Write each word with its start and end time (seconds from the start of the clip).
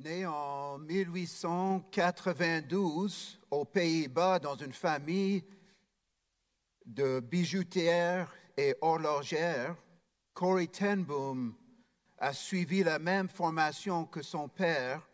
Né 0.00 0.24
en 0.26 0.78
1892 0.78 3.40
aux 3.50 3.64
Pays-Bas 3.64 4.38
dans 4.38 4.54
une 4.54 4.72
famille 4.72 5.42
de 6.86 7.18
bijoutières 7.18 8.32
et 8.56 8.76
horlogères, 8.80 9.74
Corey 10.34 10.68
Tenboom 10.68 11.52
a 12.16 12.32
suivi 12.32 12.84
la 12.84 13.00
même 13.00 13.28
formation 13.28 14.06
que 14.06 14.22
son 14.22 14.48
père 14.48 15.10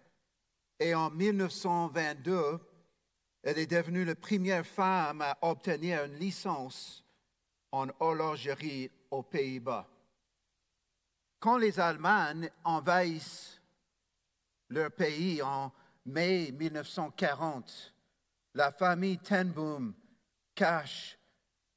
et 0.78 0.94
en 0.94 1.10
1922, 1.10 2.60
elle 3.42 3.58
est 3.58 3.66
devenue 3.66 4.04
la 4.04 4.16
première 4.16 4.66
femme 4.66 5.22
à 5.22 5.38
obtenir 5.40 6.04
une 6.04 6.18
licence 6.18 7.02
en 7.72 7.86
horlogerie 8.00 8.90
aux 9.10 9.22
Pays-Bas. 9.22 9.88
Quand 11.40 11.56
les 11.56 11.80
Allemands 11.80 12.50
envahissent 12.64 13.53
leur 14.68 14.90
pays 14.92 15.42
en 15.42 15.72
mai 16.06 16.52
1940, 16.52 17.94
la 18.54 18.70
famille 18.70 19.18
Tenboom 19.18 19.94
cache 20.54 21.18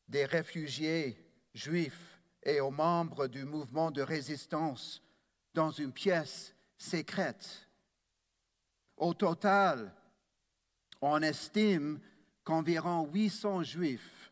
des 0.08 0.26
réfugiés 0.26 1.26
juifs 1.54 2.22
et 2.44 2.60
aux 2.60 2.72
membres 2.72 3.28
du 3.28 3.46
mouvement 3.46 3.92
de 3.92 4.02
résistance 4.02 5.02
dans 5.54 5.72
une 5.72 5.92
pièce 5.92 6.56
secrète. 6.78 7.68
Au 8.96 9.14
total, 9.14 9.94
on 11.02 11.22
estime 11.22 12.00
qu'environ 12.44 13.08
800 13.12 13.64
juifs 13.64 14.32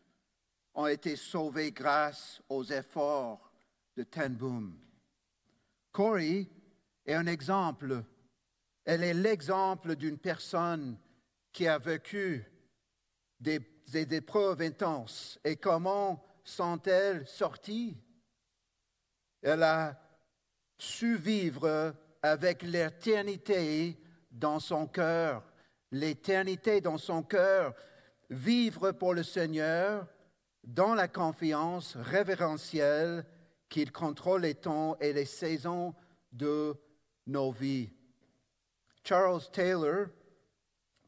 ont 0.74 0.86
été 0.86 1.16
sauvés 1.16 1.72
grâce 1.72 2.40
aux 2.48 2.64
efforts 2.64 3.52
de 3.96 4.02
Tenboom. 4.02 4.78
Corey 5.92 6.48
est 7.04 7.14
un 7.14 7.26
exemple 7.26 8.04
elle 8.86 9.02
est 9.02 9.14
l'exemple 9.14 9.96
d'une 9.96 10.16
personne 10.16 10.96
qui 11.52 11.66
a 11.66 11.76
vécu 11.76 12.44
des, 13.40 13.60
épreuves 13.92 14.62
intenses. 14.62 15.38
Et 15.44 15.56
comment 15.56 16.24
sont-elles 16.44 17.26
sorties 17.26 17.96
Elle 19.42 19.64
a 19.64 20.00
su 20.78 21.16
vivre 21.16 21.94
avec 22.22 22.62
l'éternité 22.62 23.98
dans 24.30 24.60
son 24.60 24.86
cœur, 24.86 25.42
l'éternité 25.90 26.80
dans 26.80 26.98
son 26.98 27.22
cœur, 27.22 27.74
vivre 28.30 28.92
pour 28.92 29.14
le 29.14 29.22
Seigneur 29.22 30.06
dans 30.62 30.94
la 30.94 31.08
confiance 31.08 31.96
révérentielle 31.96 33.24
qu'il 33.68 33.90
contrôle 33.90 34.42
les 34.42 34.54
temps 34.54 34.96
et 35.00 35.12
les 35.12 35.24
saisons 35.24 35.94
de 36.32 36.76
nos 37.26 37.50
vies. 37.50 37.90
Charles 39.06 39.48
Taylor, 39.52 40.08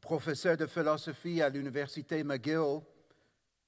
professeur 0.01 0.57
de 0.57 0.67
philosophie 0.67 1.43
à 1.43 1.49
l'université 1.49 2.23
McGill, 2.23 2.81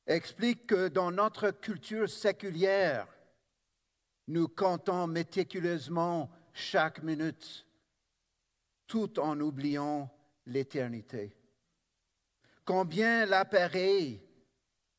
explique 0.06 0.68
que 0.68 0.86
dans 0.86 1.10
notre 1.10 1.50
culture 1.50 2.08
séculière, 2.08 3.08
nous 4.28 4.46
comptons 4.46 5.08
méticuleusement 5.08 6.30
chaque 6.52 7.02
minute, 7.02 7.66
tout 8.86 9.18
en 9.18 9.40
oubliant 9.40 10.08
l'éternité. 10.46 11.36
Combien 12.64 13.26
l'appareil 13.26 14.22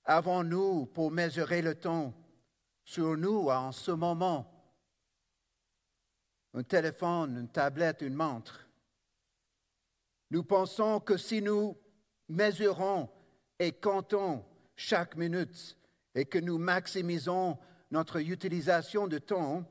avons-nous 0.04 0.88
pour 0.88 1.10
mesurer 1.10 1.62
le 1.62 1.76
temps 1.76 2.14
sur 2.84 3.16
nous 3.16 3.48
en 3.48 3.72
ce 3.72 3.92
moment? 3.92 4.46
Un 6.54 6.64
téléphone, 6.64 7.38
une 7.38 7.50
tablette, 7.50 8.02
une 8.02 8.16
montre. 8.16 8.68
Nous 10.32 10.44
pensons 10.46 11.02
que 11.02 11.18
si 11.18 11.42
nous 11.42 11.78
mesurons 12.30 13.10
et 13.60 13.74
comptons 13.74 14.46
chaque 14.78 15.18
minute 15.18 15.78
et 16.16 16.24
que 16.26 16.40
nous 16.40 16.58
maximisons 16.58 17.60
notre 17.92 18.22
utilisation 18.22 19.08
de 19.08 19.18
temps, 19.18 19.66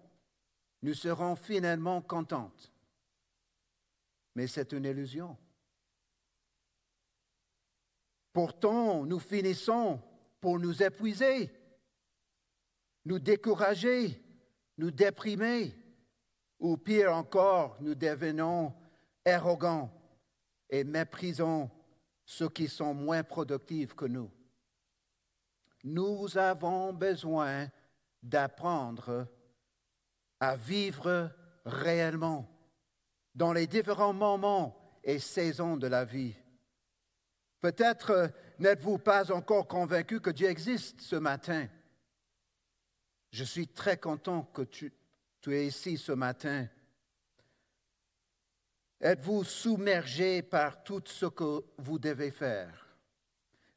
nous 0.82 0.92
serons 0.92 1.34
finalement 1.34 2.02
contentes. 2.02 2.70
Mais 4.34 4.46
c'est 4.46 4.72
une 4.72 4.84
illusion. 4.84 5.36
Pourtant, 8.34 9.06
nous 9.06 9.18
finissons 9.18 10.00
pour 10.42 10.58
nous 10.58 10.82
épuiser, 10.82 11.50
nous 13.06 13.18
décourager, 13.18 14.22
nous 14.76 14.90
déprimer, 14.90 15.74
ou 16.58 16.76
pire 16.76 17.14
encore, 17.14 17.78
nous 17.80 17.94
devenons 17.94 18.74
arrogants 19.24 19.90
et 20.70 20.84
méprisons 20.84 21.68
ceux 22.24 22.48
qui 22.48 22.68
sont 22.68 22.94
moins 22.94 23.24
productifs 23.24 23.94
que 23.94 24.06
nous. 24.06 24.30
Nous 25.82 26.38
avons 26.38 26.92
besoin 26.92 27.68
d'apprendre 28.22 29.26
à 30.38 30.56
vivre 30.56 31.30
réellement 31.64 32.48
dans 33.34 33.52
les 33.52 33.66
différents 33.66 34.12
moments 34.12 34.98
et 35.02 35.18
saisons 35.18 35.76
de 35.76 35.86
la 35.86 36.04
vie. 36.04 36.34
Peut-être 37.60 38.30
n'êtes-vous 38.58 38.98
pas 38.98 39.32
encore 39.32 39.66
convaincu 39.66 40.20
que 40.20 40.30
Dieu 40.30 40.48
existe 40.48 41.00
ce 41.00 41.16
matin. 41.16 41.66
Je 43.32 43.44
suis 43.44 43.68
très 43.68 43.96
content 43.96 44.44
que 44.54 44.62
tu, 44.62 44.92
tu 45.40 45.54
es 45.54 45.66
ici 45.66 45.98
ce 45.98 46.12
matin 46.12 46.68
Êtes-vous 49.00 49.44
submergé 49.44 50.42
par 50.42 50.84
tout 50.84 51.02
ce 51.06 51.24
que 51.24 51.64
vous 51.78 51.98
devez 51.98 52.30
faire? 52.30 52.86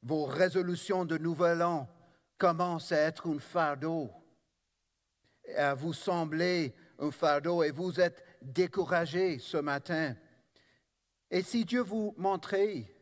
Vos 0.02 0.26
résolutions 0.26 1.06
de 1.06 1.18
nouvel 1.18 1.64
an 1.64 1.88
commencent 2.38 2.92
à 2.92 2.98
être 2.98 3.34
un 3.34 3.40
fardeau, 3.40 4.12
à 5.56 5.76
vous 5.76 5.94
sembler 5.94 6.76
un 7.00 7.10
fardeau 7.10 7.64
et 7.64 7.72
vous 7.72 8.02
êtes 8.02 8.22
découragé 8.42 9.40
ce 9.40 9.56
matin. 9.56 10.14
Et 11.32 11.42
si 11.42 11.64
Dieu 11.64 11.82
vous 11.82 12.14
montrait 12.18 12.94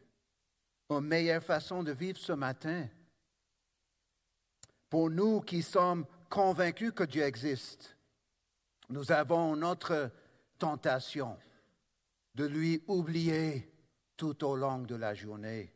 une 0.91 1.01
meilleure 1.01 1.43
façon 1.43 1.81
de 1.81 1.91
vivre 1.91 2.19
ce 2.19 2.33
matin, 2.33 2.87
pour 4.91 5.09
nous 5.09 5.41
qui 5.41 5.63
sommes 5.63 6.05
convaincus 6.29 6.91
que 6.91 7.03
Dieu 7.03 7.23
existe, 7.23 7.97
nous 8.89 9.11
avons 9.11 9.55
notre 9.55 10.11
tentation 10.59 11.35
de 12.35 12.45
lui 12.45 12.83
oublier 12.87 13.71
tout 14.15 14.43
au 14.45 14.55
long 14.55 14.79
de 14.79 14.95
la 14.95 15.13
journée, 15.13 15.73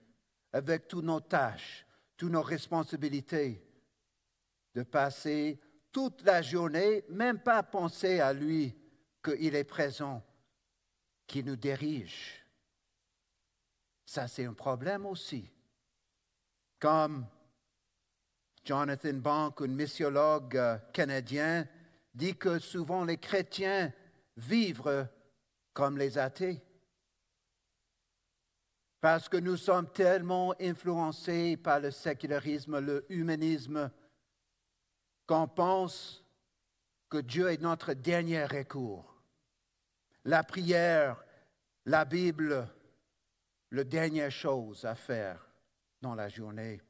avec 0.54 0.88
toutes 0.88 1.06
nos 1.06 1.20
tâches, 1.20 1.86
toutes 2.16 2.32
nos 2.32 2.42
responsabilités, 2.42 3.62
de 4.74 4.84
passer 4.84 5.60
toute 5.92 6.24
la 6.24 6.42
journée, 6.42 7.04
même 7.10 7.40
pas 7.40 7.64
penser 7.64 8.20
à 8.20 8.34
lui 8.34 8.76
qu'il 9.24 9.56
est 9.56 9.64
présent, 9.64 10.24
qu'il 11.26 11.46
nous 11.46 11.56
dirige. 11.56 12.46
Ça, 14.06 14.28
c'est 14.28 14.46
un 14.46 14.54
problème 14.54 15.06
aussi. 15.06 15.50
Comme 16.80 17.26
Jonathan 18.64 19.14
Bank, 19.14 19.62
un 19.62 19.68
missiologue 19.68 20.58
euh, 20.58 20.78
canadien, 20.94 21.68
dit 22.14 22.36
que 22.36 22.60
souvent 22.60 23.04
les 23.04 23.18
chrétiens 23.18 23.94
vivent 24.38 25.08
comme 25.76 25.98
les 25.98 26.18
athées. 26.18 26.64
Parce 29.02 29.30
que 29.30 29.38
nous 29.38 29.58
sommes 29.58 29.92
tellement 29.92 30.56
influencés 30.60 31.58
par 31.58 31.82
le 31.82 31.92
sécularisme, 31.92 32.80
le 32.80 33.06
humanisme, 33.10 33.92
qu'on 35.28 35.48
pense 35.48 36.24
que 37.10 37.18
Dieu 37.18 37.52
est 37.52 37.62
notre 37.62 37.94
dernier 37.94 38.46
recours. 38.46 39.22
La 40.24 40.44
prière, 40.44 41.24
la 41.86 42.06
Bible, 42.06 42.68
la 43.70 43.84
dernière 43.84 44.32
chose 44.32 44.86
à 44.86 44.96
faire 44.96 45.46
dans 46.02 46.16
la 46.16 46.30
journée. 46.30 46.82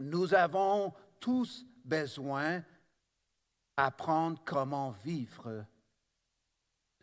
Nous 0.00 0.34
avons 0.34 0.92
tous 1.20 1.64
besoin 1.84 2.62
d'apprendre 3.78 4.42
comment 4.44 4.90
vivre 4.90 5.64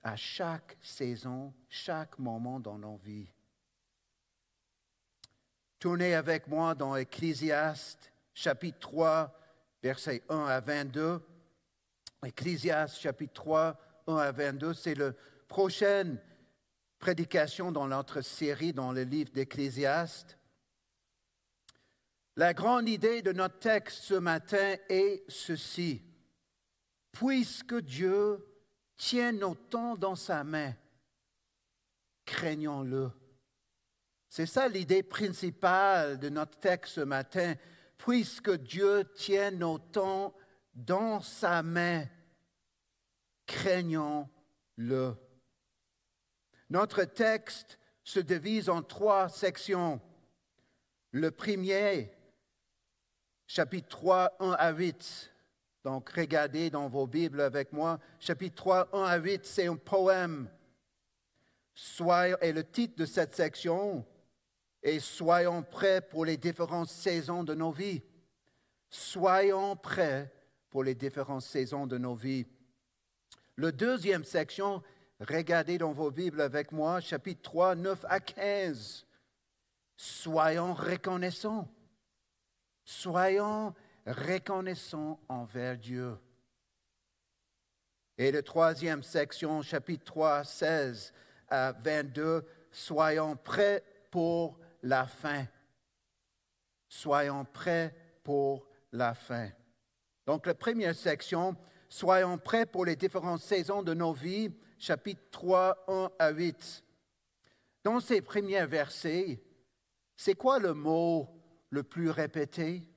à 0.07 0.15
chaque 0.15 0.77
saison, 0.81 1.53
chaque 1.67 2.17
moment 2.17 2.61
dans 2.61 2.77
nos 2.77 2.95
vies. 2.95 3.27
Tournez 5.79 6.15
avec 6.15 6.47
moi 6.47 6.73
dans 6.75 6.95
Ecclésiaste 6.95 8.13
chapitre 8.33 8.79
3, 8.79 9.37
versets 9.83 10.23
1 10.29 10.45
à 10.45 10.61
22. 10.61 11.21
Ecclésiaste 12.25 12.99
chapitre 12.99 13.33
3, 13.33 13.77
1 14.07 14.15
à 14.15 14.31
22, 14.31 14.73
c'est 14.73 14.95
la 14.95 15.11
prochaine 15.49 16.21
prédication 16.99 17.73
dans 17.73 17.87
notre 17.87 18.21
série 18.21 18.71
dans 18.71 18.93
le 18.93 19.03
livre 19.03 19.31
d'Ecclésiaste. 19.33 20.37
La 22.37 22.53
grande 22.53 22.87
idée 22.87 23.21
de 23.21 23.33
notre 23.33 23.59
texte 23.59 24.03
ce 24.03 24.13
matin 24.13 24.77
est 24.87 25.25
ceci. 25.27 26.01
Puisque 27.11 27.75
Dieu 27.81 28.56
tient 28.97 29.31
nos 29.31 29.55
temps 29.55 29.95
dans 29.95 30.15
sa 30.15 30.43
main. 30.43 30.73
craignons-le. 32.25 33.11
C'est 34.29 34.45
ça 34.45 34.67
l'idée 34.67 35.03
principale 35.03 36.19
de 36.19 36.29
notre 36.29 36.59
texte 36.59 36.95
ce 36.95 37.01
matin. 37.01 37.55
Puisque 37.97 38.51
Dieu 38.51 39.09
tient 39.15 39.51
nos 39.51 39.79
temps 39.79 40.35
dans 40.73 41.21
sa 41.21 41.63
main, 41.63 42.05
craignons-le. 43.45 45.15
Notre 46.69 47.03
texte 47.05 47.79
se 48.03 48.19
divise 48.19 48.69
en 48.69 48.83
trois 48.83 49.29
sections. 49.29 50.01
Le 51.11 51.31
premier, 51.31 52.11
chapitre 53.47 53.87
3, 53.87 54.35
1 54.39 54.51
à 54.51 54.71
8. 54.71 55.33
Donc, 55.87 56.09
regardez 56.09 56.69
dans 56.69 56.89
vos 56.89 57.07
Bibles 57.07 57.39
avec 57.39 57.71
moi. 57.71 57.97
Chapitre 58.19 58.55
3, 58.55 58.89
1 58.91 59.03
à 59.03 59.15
8, 59.15 59.45
c'est 59.45 59.67
un 59.67 59.77
poème. 59.77 60.49
et 62.41 62.51
le 62.51 62.63
titre 62.65 62.97
de 62.97 63.05
cette 63.05 63.33
section 63.33 64.05
est 64.83 64.99
Soyons 64.99 65.63
prêts 65.63 66.01
pour 66.01 66.25
les 66.25 66.35
différentes 66.35 66.89
saisons 66.89 67.45
de 67.45 67.53
nos 67.53 67.71
vies. 67.71 68.03
Soyons 68.89 69.77
prêts 69.77 70.29
pour 70.69 70.83
les 70.83 70.93
différentes 70.93 71.43
saisons 71.43 71.87
de 71.87 71.97
nos 71.97 72.15
vies. 72.15 72.45
Le 73.55 73.71
deuxième 73.71 74.25
section, 74.25 74.83
regardez 75.21 75.77
dans 75.77 75.93
vos 75.93 76.11
Bibles 76.11 76.41
avec 76.41 76.73
moi, 76.73 76.99
chapitre 76.99 77.43
3, 77.43 77.75
9 77.75 78.05
à 78.09 78.19
15. 78.19 79.05
Soyons 79.95 80.73
reconnaissants. 80.73 81.65
Soyons 82.83 83.67
reconnaissants 83.67 83.86
envers 85.27 85.77
Dieu. 85.77 86.17
Et 88.17 88.31
la 88.31 88.41
troisième 88.41 89.03
section, 89.03 89.61
chapitre 89.61 90.05
3, 90.05 90.45
16 90.45 91.13
à 91.49 91.73
22, 91.73 92.45
soyons 92.71 93.35
prêts 93.35 93.83
pour 94.09 94.57
la 94.81 95.05
fin. 95.07 95.45
Soyons 96.87 97.43
prêts 97.43 97.93
pour 98.23 98.65
la 98.93 99.13
fin. 99.13 99.49
Donc, 100.25 100.45
la 100.45 100.55
première 100.55 100.95
section, 100.95 101.57
soyons 101.89 102.37
prêts 102.37 102.65
pour 102.65 102.85
les 102.85 102.95
différentes 102.95 103.41
saisons 103.41 103.83
de 103.83 103.93
nos 103.93 104.13
vies, 104.13 104.49
chapitre 104.77 105.21
3, 105.31 105.83
1 105.87 106.11
à 106.17 106.29
8. 106.29 106.83
Dans 107.83 107.99
ces 107.99 108.21
premiers 108.21 108.65
versets, 108.65 109.41
c'est 110.15 110.35
quoi 110.35 110.59
le 110.59 110.73
mot 110.73 111.27
le 111.69 111.83
plus 111.83 112.09
répété? 112.09 112.89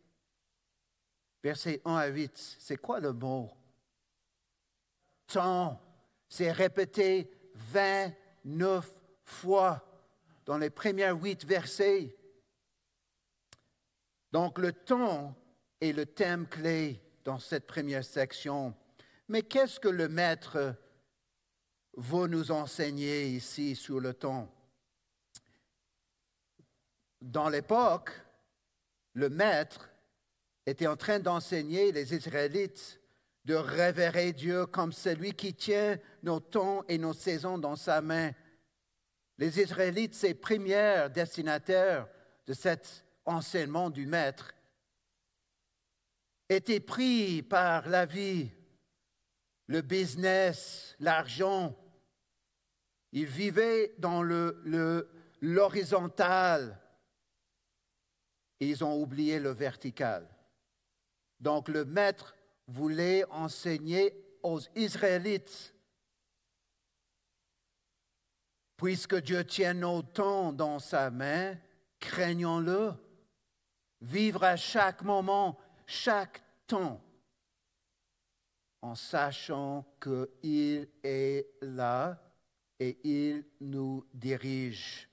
Verset 1.43 1.81
1 1.85 1.97
à 1.97 2.07
8, 2.07 2.57
c'est 2.59 2.77
quoi 2.77 3.01
le 3.01 3.13
mot? 3.13 3.51
Temps. 5.27 5.81
C'est 6.29 6.53
répété 6.53 7.31
29 7.55 8.93
fois 9.25 9.85
dans 10.45 10.59
les 10.59 10.71
premiers 10.71 11.11
huit 11.11 11.45
versets. 11.45 12.17
Donc 14.33 14.59
le 14.59 14.73
temps 14.73 15.35
est 15.81 15.93
le 15.93 16.07
thème 16.07 16.47
clé 16.47 17.01
dans 17.25 17.39
cette 17.39 17.67
première 17.67 18.05
section. 18.05 18.75
Mais 19.29 19.43
qu'est-ce 19.43 19.81
que 19.81 19.89
le 19.89 20.09
maître 20.09 20.75
veut 21.97 22.27
nous 22.27 22.51
enseigner 22.51 23.29
ici 23.29 23.75
sur 23.75 24.01
le 24.01 24.15
temps? 24.15 24.49
Dans 27.21 27.49
l'époque, 27.49 28.13
le 29.15 29.29
maître 29.29 29.90
était 30.71 30.87
en 30.87 30.97
train 30.97 31.19
d'enseigner 31.19 31.93
les 31.93 32.15
Israélites 32.15 32.99
de 33.45 33.55
révérer 33.55 34.33
Dieu 34.33 34.65
comme 34.67 34.93
celui 34.93 35.33
qui 35.33 35.55
tient 35.55 35.99
nos 36.23 36.41
temps 36.41 36.85
et 36.89 36.99
nos 36.99 37.13
saisons 37.13 37.59
dans 37.59 37.77
sa 37.77 38.01
main. 38.01 38.33
Les 39.39 39.61
Israélites, 39.61 40.15
ces 40.15 40.35
premiers 40.35 41.09
destinataires 41.13 42.09
de 42.47 42.53
cet 42.53 43.05
enseignement 43.25 43.91
du 43.91 44.07
Maître, 44.07 44.55
étaient 46.49 46.81
pris 46.81 47.43
par 47.43 47.89
la 47.89 48.07
vie, 48.07 48.51
le 49.67 49.81
business, 49.81 50.95
l'argent. 51.01 51.77
Ils 53.13 53.27
vivaient 53.27 53.95
dans 53.99 54.23
l'horizontal. 54.23 56.79
Le, 58.61 58.67
ils 58.67 58.85
ont 58.85 59.01
oublié 59.01 59.41
le 59.41 59.51
vertical. 59.51 60.29
Donc 61.41 61.69
le 61.69 61.85
maître 61.85 62.35
voulait 62.67 63.25
enseigner 63.31 64.15
aux 64.43 64.61
Israélites, 64.75 65.75
puisque 68.77 69.17
Dieu 69.17 69.45
tient 69.45 69.75
nos 69.75 70.03
temps 70.03 70.53
dans 70.53 70.79
sa 70.79 71.11
main, 71.11 71.57
craignons-le, 71.99 72.93
vivre 74.01 74.45
à 74.45 74.57
chaque 74.57 75.03
moment, 75.03 75.59
chaque 75.87 76.43
temps, 76.67 77.01
en 78.83 78.95
sachant 78.95 79.85
qu'il 80.01 80.89
est 81.03 81.47
là 81.61 82.19
et 82.79 82.99
il 83.05 83.45
nous 83.61 84.07
dirige. 84.15 85.09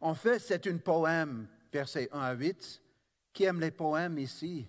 En 0.00 0.14
fait, 0.14 0.38
c'est 0.38 0.66
un 0.66 0.78
poème, 0.78 1.46
verset 1.70 2.08
1 2.10 2.20
à 2.20 2.32
8, 2.32 2.81
qui 3.32 3.44
aime 3.44 3.60
les 3.60 3.70
poèmes 3.70 4.18
ici, 4.18 4.68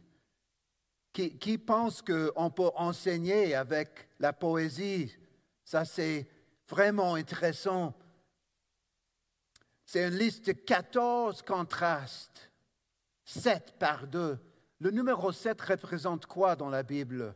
qui, 1.11 1.37
qui 1.37 1.57
pense 1.57 2.01
qu'on 2.01 2.49
peut 2.51 2.71
enseigner 2.75 3.55
avec 3.55 4.09
la 4.19 4.33
poésie. 4.33 5.13
Ça, 5.63 5.85
c'est 5.85 6.27
vraiment 6.67 7.15
intéressant. 7.15 7.93
C'est 9.85 10.07
une 10.07 10.17
liste 10.17 10.47
de 10.47 10.53
14 10.53 11.41
contrastes, 11.43 12.51
7 13.25 13.75
par 13.77 14.07
2. 14.07 14.39
Le 14.79 14.91
numéro 14.91 15.31
7 15.31 15.61
représente 15.61 16.25
quoi 16.25 16.55
dans 16.55 16.69
la 16.69 16.83
Bible? 16.83 17.35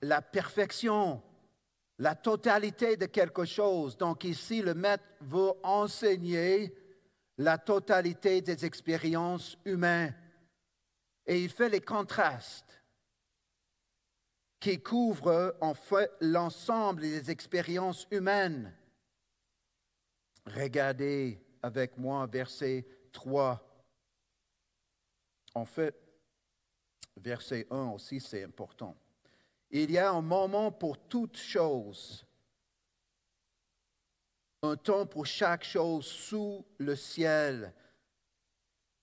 La 0.00 0.20
perfection, 0.20 1.22
la 1.98 2.16
totalité 2.16 2.96
de 2.96 3.06
quelque 3.06 3.44
chose. 3.44 3.96
Donc 3.96 4.24
ici, 4.24 4.62
le 4.62 4.74
maître 4.74 5.04
veut 5.20 5.52
enseigner 5.62 6.74
la 7.38 7.58
totalité 7.58 8.40
des 8.40 8.64
expériences 8.64 9.56
humaines. 9.64 10.14
Et 11.26 11.42
il 11.42 11.50
fait 11.50 11.68
les 11.68 11.80
contrastes 11.80 12.82
qui 14.60 14.80
couvrent 14.80 15.56
en 15.60 15.74
fait 15.74 16.10
l'ensemble 16.20 17.02
des 17.02 17.30
expériences 17.30 18.06
humaines. 18.10 18.72
Regardez 20.46 21.40
avec 21.62 21.96
moi 21.96 22.26
verset 22.26 22.86
3. 23.12 23.60
En 25.54 25.64
fait, 25.64 25.94
verset 27.16 27.66
1 27.70 27.90
aussi, 27.90 28.20
c'est 28.20 28.44
important. 28.44 28.96
Il 29.70 29.90
y 29.90 29.98
a 29.98 30.10
un 30.10 30.22
moment 30.22 30.70
pour 30.70 30.98
toutes 31.08 31.36
choses 31.36 32.26
un 34.62 34.76
temps 34.76 35.06
pour 35.06 35.26
chaque 35.26 35.64
chose 35.64 36.06
sous 36.06 36.64
le 36.78 36.94
ciel. 36.94 37.74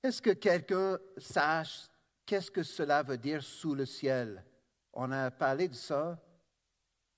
Est-ce 0.02 0.22
que 0.22 0.32
quelqu'un 0.32 0.98
sache 1.18 1.90
qu'est-ce 2.26 2.52
que 2.52 2.64
cela 2.64 3.04
veut 3.04 3.18
dire 3.18 3.44
sous 3.44 3.74
le 3.74 3.86
ciel? 3.86 4.46
On 4.94 5.12
a 5.12 5.32
parlé 5.32 5.68
de 5.68 5.74
ça 5.74 6.18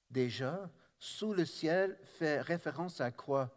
déjà. 0.09 0.69
Sous 0.97 1.33
le 1.33 1.45
ciel 1.45 1.97
fait 2.03 2.41
référence 2.41 3.01
à 3.01 3.11
quoi? 3.11 3.49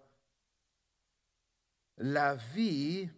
La 1.98 2.34
vie 2.34 3.08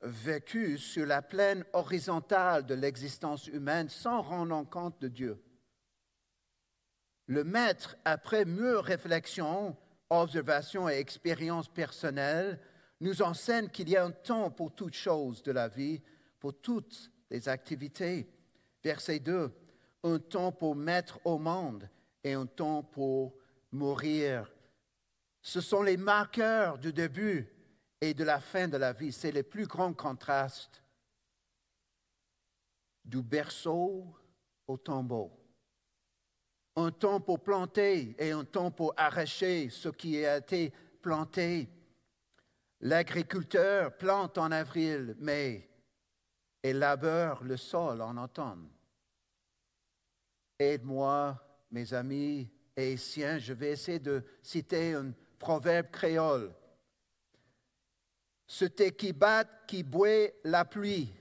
vécue 0.00 0.78
sur 0.78 1.04
la 1.04 1.20
plaine 1.20 1.64
horizontale 1.72 2.64
de 2.64 2.74
l'existence 2.74 3.46
humaine 3.46 3.88
sans 3.88 4.22
rendre 4.22 4.64
compte 4.70 5.00
de 5.00 5.08
Dieu. 5.08 5.44
Le 7.26 7.44
maître, 7.44 7.96
après 8.04 8.44
mûre 8.44 8.84
réflexion, 8.84 9.76
observation 10.20 10.88
et 10.88 10.98
expérience 10.98 11.68
personnelle 11.68 12.60
nous 13.00 13.22
enseigne 13.22 13.68
qu'il 13.68 13.88
y 13.88 13.96
a 13.96 14.04
un 14.04 14.10
temps 14.10 14.50
pour 14.50 14.74
toutes 14.74 14.94
choses 14.94 15.42
de 15.42 15.52
la 15.52 15.68
vie, 15.68 16.00
pour 16.38 16.60
toutes 16.60 17.10
les 17.30 17.48
activités. 17.48 18.28
Verset 18.84 19.20
2, 19.20 19.52
un 20.04 20.18
temps 20.18 20.52
pour 20.52 20.76
mettre 20.76 21.18
au 21.24 21.38
monde 21.38 21.88
et 22.22 22.34
un 22.34 22.46
temps 22.46 22.82
pour 22.82 23.34
mourir. 23.70 24.52
Ce 25.40 25.60
sont 25.60 25.82
les 25.82 25.96
marqueurs 25.96 26.78
du 26.78 26.92
début 26.92 27.48
et 28.00 28.14
de 28.14 28.24
la 28.24 28.40
fin 28.40 28.68
de 28.68 28.76
la 28.76 28.92
vie. 28.92 29.12
C'est 29.12 29.32
le 29.32 29.42
plus 29.42 29.66
grand 29.66 29.94
contraste 29.94 30.82
du 33.04 33.22
berceau 33.22 34.14
au 34.68 34.76
tombeau 34.76 35.41
un 36.76 36.90
temps 36.90 37.20
pour 37.20 37.40
planter 37.40 38.14
et 38.18 38.30
un 38.30 38.44
temps 38.44 38.70
pour 38.70 38.94
arracher 38.96 39.68
ce 39.70 39.88
qui 39.88 40.24
a 40.24 40.38
été 40.38 40.72
planté. 41.00 41.68
L'agriculteur 42.80 43.96
plante 43.96 44.38
en 44.38 44.50
avril, 44.50 45.14
mai, 45.18 45.68
et 46.62 46.72
labeur 46.72 47.42
le 47.44 47.56
sol 47.56 48.00
en 48.00 48.16
automne. 48.16 48.68
Aide-moi, 50.58 51.36
mes 51.70 51.92
amis, 51.92 52.48
haïtien. 52.76 53.38
Je 53.38 53.52
vais 53.52 53.72
essayer 53.72 53.98
de 53.98 54.22
citer 54.42 54.94
un 54.94 55.12
proverbe 55.38 55.90
créole. 55.90 56.54
C'était 58.46 58.92
qui 58.92 59.12
bat, 59.12 59.44
qui 59.66 59.82
boit 59.82 60.30
la 60.44 60.64
pluie. 60.64 61.12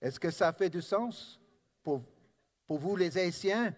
Est-ce 0.00 0.20
que 0.20 0.30
ça 0.30 0.52
fait 0.52 0.70
du 0.70 0.82
sens 0.82 1.40
pour, 1.82 2.04
pour 2.66 2.78
vous 2.78 2.96
les 2.96 3.16
Haïtiens? 3.18 3.74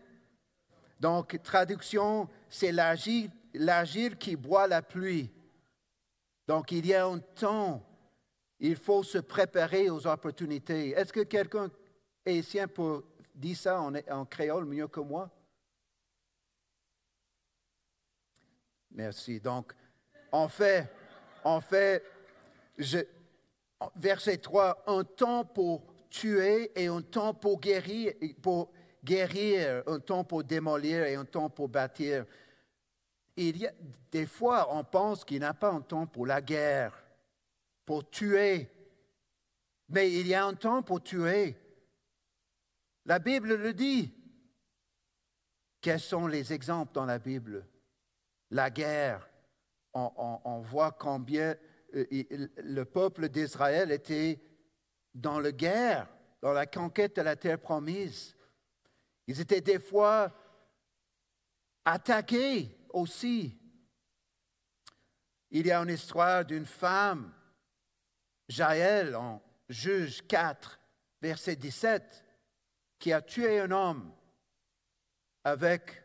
Donc, 1.00 1.42
traduction, 1.42 2.28
c'est 2.50 2.73
l'agile 2.73 4.16
qui 4.19 4.37
boit 4.37 4.69
la 4.69 4.83
pluie. 4.83 5.30
Donc, 6.47 6.73
il 6.73 6.85
y 6.85 6.95
a 6.95 7.07
un 7.07 7.19
temps, 7.19 7.83
il 8.59 8.76
faut 8.76 9.02
se 9.02 9.16
préparer 9.16 9.88
aux 9.88 10.07
opportunités. 10.07 10.90
Est-ce 10.90 11.12
que 11.12 11.21
quelqu'un 11.21 11.71
haïtien 12.26 12.69
peut 12.69 13.02
dire 13.35 13.57
ça 13.57 13.80
en, 13.80 14.25
créole 14.26 14.66
mieux 14.66 14.88
que 14.88 15.00
moi? 15.00 15.30
Merci. 18.90 19.40
Donc, 19.40 19.73
en 20.30 20.49
fait, 20.49 20.87
en 21.42 21.62
fait, 21.62 22.04
verset 23.97 24.37
3, 24.37 24.85
un 24.87 25.04
temps 25.04 25.47
pour 25.47 25.83
tuer 26.11 26.73
et 26.75 26.88
un 26.88 27.00
temps 27.00 27.33
pour 27.33 27.59
guérir, 27.59 28.12
pour 28.42 28.71
guérir, 29.04 29.83
un 29.87 30.00
temps 30.00 30.25
pour 30.25 30.45
démolir 30.45 31.04
et 31.04 31.14
un 31.14 31.25
temps 31.25 31.50
pour 31.50 31.69
bâtir. 31.69 32.26
Il 33.37 33.57
y 33.57 33.66
a, 33.66 33.73
des 34.11 34.26
fois, 34.26 34.75
on 34.75 34.85
pense 34.85 35.25
qu'il 35.25 35.40
n'y 35.40 35.45
a 35.45 35.54
pas 35.54 35.71
un 35.71 35.80
temps 35.80 36.07
pour 36.07 36.26
la 36.26 36.40
guerre, 36.40 36.92
pour 37.85 38.09
tuer, 38.11 38.69
mais 39.88 40.12
il 40.12 40.26
y 40.26 40.35
a 40.35 40.45
un 40.45 40.54
temps 40.54 40.83
pour 40.83 41.02
tuer. 41.02 41.57
La 43.07 43.19
Bible 43.19 43.54
le 43.54 43.73
dit. 43.73 44.14
Quels 45.80 46.00
sont 46.00 46.26
les 46.26 46.52
exemples 46.52 46.92
dans 46.92 47.07
la 47.07 47.19
Bible? 47.19 47.66
La 48.50 48.71
guerre. 48.71 49.26
On, 49.92 50.61
voit 50.61 50.92
combien 50.92 51.57
euh, 51.97 52.04
le 52.12 52.85
peuple 52.85 53.28
d'Israël 53.28 53.90
était 53.90 54.40
dans 55.12 55.40
la 55.40 55.50
guerre, 55.50 56.09
dans 56.40 56.52
la 56.52 56.66
conquête 56.66 57.16
de 57.16 57.23
la 57.23 57.35
terre 57.35 57.59
promise. 57.59 58.37
Ils 59.31 59.41
étaient 59.41 59.61
des 59.61 59.79
fois 59.79 60.35
attaqués 61.85 62.77
aussi. 62.89 63.57
Il 65.51 65.69
y 65.69 65.71
a 65.71 65.79
une 65.79 65.91
histoire 65.91 66.45
d'une 66.45 66.67
femme, 66.67 67.33
Jaël, 68.49 69.15
en 69.15 69.41
Juge 69.69 70.27
4, 70.27 70.81
verset 71.23 71.55
17, 71.55 72.25
qui 72.99 73.13
a 73.13 73.23
tué 73.23 73.61
un 73.61 73.71
homme 73.71 74.13
avec, 75.45 76.03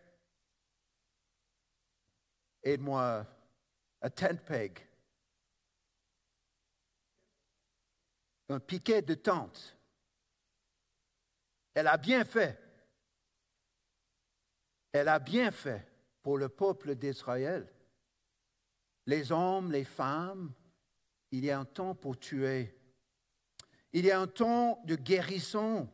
aide-moi, 2.62 3.26
un 4.04 4.10
tent 4.12 4.38
peg, 4.46 4.88
un 8.50 8.60
piquet 8.60 9.02
de 9.02 9.16
tente. 9.16 9.76
Elle 11.74 11.88
a 11.88 11.98
bien 11.98 12.24
fait. 12.24 12.65
Elle 14.96 15.10
a 15.10 15.20
bien 15.20 15.52
fait 15.52 15.86
pour 16.24 16.38
le 16.38 16.48
peuple 16.48 16.96
d'Israël. 16.96 17.68
Les 19.06 19.30
hommes, 19.30 19.70
les 19.70 19.84
femmes, 19.84 20.54
il 21.32 21.44
y 21.44 21.52
a 21.52 21.60
un 21.60 21.66
temps 21.66 21.94
pour 21.94 22.18
tuer. 22.18 22.74
Il 23.92 24.06
y 24.06 24.12
a 24.12 24.22
un 24.22 24.28
temps 24.28 24.82
de 24.86 24.96
guérison. 24.96 25.90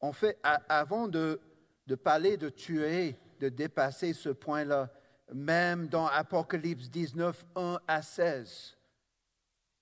En 0.00 0.12
fait, 0.12 0.38
avant 0.42 1.08
de, 1.08 1.40
de 1.86 1.94
parler 1.94 2.36
de 2.36 2.50
tuer, 2.50 3.16
de 3.40 3.48
dépasser 3.48 4.12
ce 4.12 4.28
point-là, 4.28 4.92
même 5.32 5.88
dans 5.88 6.06
Apocalypse 6.06 6.90
19, 6.90 7.42
1 7.56 7.80
à 7.88 8.02
16, 8.02 8.76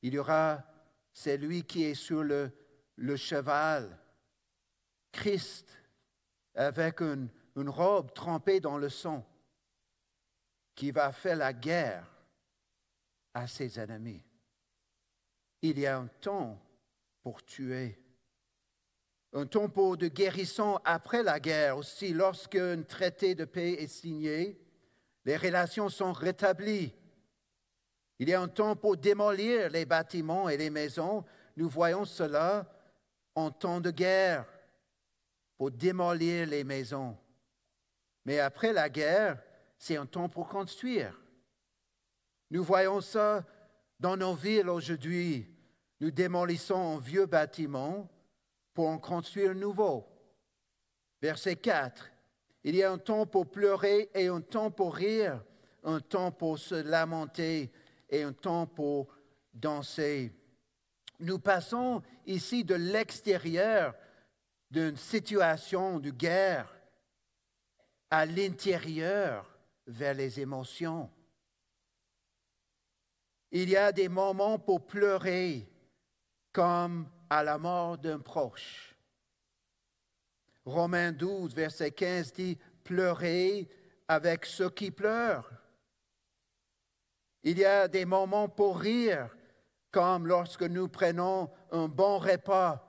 il 0.01 0.15
y 0.15 0.19
aura 0.21 0.63
celui 1.13 1.65
qui 1.65 1.83
est 1.83 1.95
sur 1.95 2.23
le, 2.23 2.53
le 2.95 3.17
cheval, 3.17 3.99
Christ, 5.11 5.77
avec 6.55 7.01
une, 7.01 7.29
une 7.57 7.69
robe 7.69 8.13
trempée 8.15 8.61
dans 8.61 8.79
le 8.79 8.89
sang, 8.89 9.27
qui 10.75 10.91
va 10.91 11.13
faire 11.13 11.37
la 11.37 11.53
guerre 11.53 12.11
à 13.35 13.47
ses 13.47 13.79
ennemis. 13.79 14.23
Il 15.61 15.79
y 15.79 15.87
a 15.87 15.99
un 15.99 16.07
temps 16.07 16.59
pour 17.23 17.43
tuer 17.45 18.03
un 19.35 19.47
tempo 19.47 19.97
de 19.97 20.09
guérison 20.09 20.79
après 20.85 21.23
la 21.23 21.41
guerre 21.41 21.79
aussi. 21.79 22.13
Lorsqu'un 22.13 22.83
traité 22.83 23.35
de 23.35 23.45
paix 23.45 23.73
est 23.73 23.89
signé, 23.89 24.61
les 25.25 25.37
relations 25.37 25.89
sont 25.89 26.13
rétablies. 26.13 26.95
Il 28.19 28.29
y 28.29 28.35
a 28.35 28.41
un 28.41 28.49
temps 28.49 28.77
pour 28.77 28.97
démolir 28.97 29.71
les 29.71 29.87
bâtiments 29.87 30.49
et 30.49 30.57
les 30.57 30.71
maisons. 30.71 31.25
Nous 31.57 31.69
voyons 31.69 32.05
cela 32.05 32.71
en 33.35 33.51
temps 33.51 33.81
de 33.81 33.91
guerre, 33.91 34.47
pour 35.57 35.71
démolir 35.71 36.47
les 36.47 36.65
maisons. 36.65 37.17
Mais 38.25 38.39
après 38.39 38.73
la 38.73 38.89
guerre, 38.89 39.43
c'est 39.79 39.97
un 39.97 40.07
temps 40.07 40.29
pour 40.29 40.49
construire. 40.49 41.19
Nous 42.51 42.63
voyons 42.63 43.01
ça 43.01 43.45
dans 43.99 44.17
nos 44.17 44.35
villes 44.35 44.69
aujourd'hui. 44.69 45.49
Nous 46.01 46.11
démolissons 46.11 46.97
un 46.97 47.01
vieux 47.01 47.27
bâtiment 47.27 48.09
pour 48.75 48.89
en 48.89 48.99
construire 48.99 49.53
un 49.53 49.55
nouveau. 49.55 50.07
Verset 51.21 51.57
4. 51.57 52.11
Il 52.65 52.77
y 52.77 52.83
a 52.83 52.93
un 52.93 52.99
temps 52.99 53.27
pour 53.27 53.51
pleurer 53.51 54.11
et 54.15 54.29
un 54.29 54.41
temps 54.41 54.71
pour 54.71 54.95
rire, 54.95 55.43
un 55.83 56.01
temps 56.01 56.31
pour 56.31 56.59
se 56.59 56.75
lamenter 56.75 57.73
et 58.09 58.23
un 58.23 58.33
temps 58.33 58.67
pour 58.67 59.09
danser. 59.53 60.33
Nous 61.19 61.39
passons 61.39 62.03
ici 62.27 62.65
de 62.65 62.75
l'extérieur 62.75 63.95
d'une 64.71 64.97
situation 64.97 65.99
de 65.99 66.11
guerre 66.11 66.73
à 68.13 68.27
l'intérieur 68.27 69.47
vers 69.87 70.13
les 70.13 70.39
émotions. 70.39 71.11
Il 73.51 73.71
y 73.71 73.77
a 73.77 73.91
des 73.91 74.11
moments 74.11 74.59
pour 74.59 74.87
pleurer 74.87 75.67
comme 76.53 77.09
à 77.31 77.43
la 77.43 77.57
mort 77.57 77.97
d'un 77.97 78.19
proche. 78.19 78.95
Romains 80.67 81.13
12, 81.13 81.55
verset 81.55 81.91
15 81.91 82.35
dit, 82.35 82.59
pleurez 82.85 83.67
avec 84.07 84.45
ceux 84.45 84.69
qui 84.69 84.91
pleurent. 84.91 85.51
Il 87.43 87.57
y 87.57 87.65
a 87.65 87.89
des 87.89 88.05
moments 88.05 88.51
pour 88.51 88.79
rire, 88.79 89.35
comme 89.91 90.27
lorsque 90.27 90.65
nous 90.65 90.89
prenons 90.89 91.51
un 91.71 91.89
bon 91.89 92.19
repas 92.19 92.87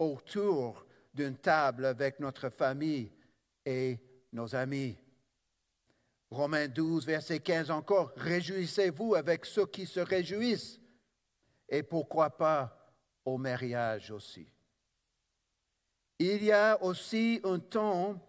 autour 0.00 0.84
d'une 1.14 1.36
table 1.36 1.84
avec 1.84 2.18
notre 2.18 2.48
famille 2.48 3.12
et 3.64 4.00
nos 4.34 4.54
amis. 4.54 4.98
Romains 6.30 6.68
12, 6.68 7.06
verset 7.06 7.38
15 7.38 7.70
encore, 7.70 8.12
Réjouissez-vous 8.16 9.14
avec 9.14 9.46
ceux 9.46 9.66
qui 9.66 9.86
se 9.86 10.00
réjouissent, 10.00 10.80
et 11.68 11.82
pourquoi 11.82 12.30
pas 12.36 12.92
au 13.24 13.38
mariage 13.38 14.10
aussi. 14.10 14.46
Il 16.18 16.44
y 16.44 16.52
a 16.52 16.82
aussi 16.82 17.40
un 17.44 17.58
temps 17.58 18.20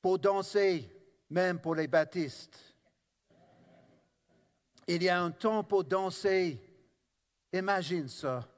pour 0.00 0.18
danser, 0.18 0.90
même 1.30 1.60
pour 1.60 1.74
les 1.74 1.86
baptistes. 1.86 2.58
Il 4.86 5.02
y 5.02 5.08
a 5.08 5.20
un 5.20 5.30
temps 5.30 5.62
pour 5.62 5.84
danser. 5.84 6.58
Imagine 7.52 8.08
ça. 8.08 8.48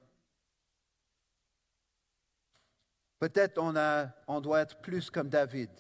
Peut-être 3.19 3.59
on, 3.59 3.75
on 4.27 4.41
doit 4.41 4.61
être 4.61 4.81
plus 4.81 5.11
comme 5.11 5.29
David. 5.29 5.71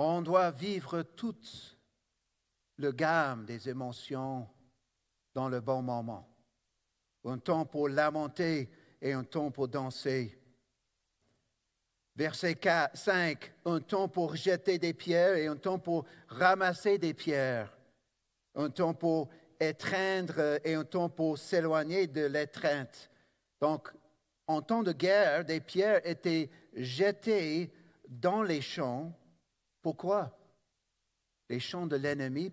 On 0.00 0.22
doit 0.22 0.52
vivre 0.52 1.02
toutes 1.02 1.76
le 2.76 2.92
gamme 2.92 3.44
des 3.44 3.68
émotions 3.68 4.48
dans 5.34 5.48
le 5.48 5.58
bon 5.58 5.82
moment. 5.82 6.32
Un 7.24 7.36
temps 7.38 7.66
pour 7.66 7.88
lamenter 7.88 8.70
et 9.02 9.12
un 9.12 9.24
temps 9.24 9.50
pour 9.50 9.66
danser. 9.66 10.38
Verset 12.14 12.54
4, 12.54 12.96
5, 12.96 13.52
un 13.64 13.80
temps 13.80 14.06
pour 14.06 14.36
jeter 14.36 14.78
des 14.78 14.94
pierres 14.94 15.34
et 15.34 15.48
un 15.48 15.56
temps 15.56 15.80
pour 15.80 16.04
ramasser 16.28 16.98
des 16.98 17.12
pierres. 17.12 17.76
Un 18.54 18.70
temps 18.70 18.94
pour 18.94 19.28
étreindre 19.58 20.60
et 20.64 20.74
un 20.74 20.84
temps 20.84 21.08
pour 21.08 21.38
s'éloigner 21.38 22.06
de 22.06 22.24
l'étreinte. 22.24 23.10
Donc, 23.60 23.92
en 24.46 24.62
temps 24.62 24.84
de 24.84 24.92
guerre, 24.92 25.44
des 25.44 25.60
pierres 25.60 26.02
étaient 26.04 26.48
jetées 26.72 27.72
dans 28.08 28.44
les 28.44 28.60
champs. 28.60 29.12
Pourquoi? 29.88 30.38
Les 31.48 31.60
champs 31.60 31.86
de 31.86 31.96
l'ennemi 31.96 32.52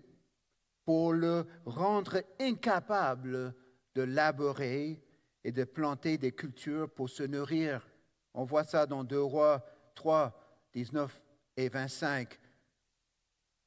pour 0.86 1.12
le 1.12 1.46
rendre 1.66 2.22
incapable 2.40 3.54
de 3.94 4.00
labourer 4.00 5.02
et 5.44 5.52
de 5.52 5.64
planter 5.64 6.16
des 6.16 6.32
cultures 6.32 6.88
pour 6.88 7.10
se 7.10 7.24
nourrir 7.24 7.86
On 8.32 8.44
voit 8.44 8.64
ça 8.64 8.86
dans 8.86 9.04
2 9.04 9.20
Rois 9.20 9.66
3, 9.96 10.32
19 10.72 11.22
et 11.58 11.68
25. 11.68 12.40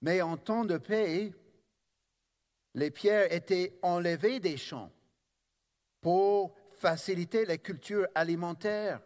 Mais 0.01 0.23
en 0.23 0.35
temps 0.35 0.65
de 0.65 0.79
paix, 0.79 1.31
les 2.73 2.89
pierres 2.89 3.31
étaient 3.31 3.77
enlevées 3.83 4.39
des 4.39 4.57
champs 4.57 4.91
pour 6.01 6.55
faciliter 6.71 7.45
la 7.45 7.59
culture 7.59 8.07
alimentaire. 8.15 8.99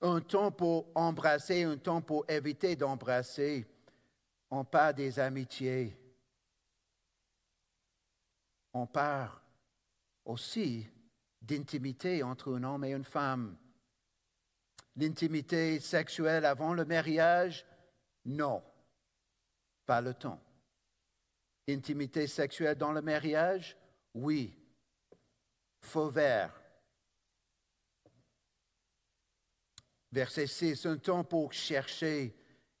Un 0.00 0.20
temps 0.20 0.52
pour 0.52 0.86
embrasser, 0.94 1.64
un 1.64 1.76
temps 1.76 2.00
pour 2.00 2.24
éviter 2.30 2.76
d'embrasser. 2.76 3.66
On 4.50 4.64
parle 4.64 4.94
des 4.94 5.18
amitiés. 5.18 5.96
On 8.72 8.86
parle 8.86 9.36
aussi 10.24 10.86
d'intimité 11.42 12.22
entre 12.22 12.54
un 12.54 12.62
homme 12.64 12.84
et 12.84 12.92
une 12.92 13.04
femme. 13.04 13.56
L'intimité 14.96 15.80
sexuelle 15.80 16.44
avant 16.44 16.74
le 16.74 16.84
mariage, 16.84 17.64
non, 18.24 18.62
pas 19.86 20.00
le 20.00 20.14
temps. 20.14 20.40
Intimité 21.68 22.26
sexuelle 22.26 22.76
dans 22.76 22.92
le 22.92 23.02
mariage, 23.02 23.76
oui, 24.14 24.54
faux 25.80 26.10
vert. 26.10 26.57
Verset 30.10 30.46
6, 30.46 30.86
un 30.86 30.96
temps 30.96 31.24
pour 31.24 31.52
chercher 31.52 32.34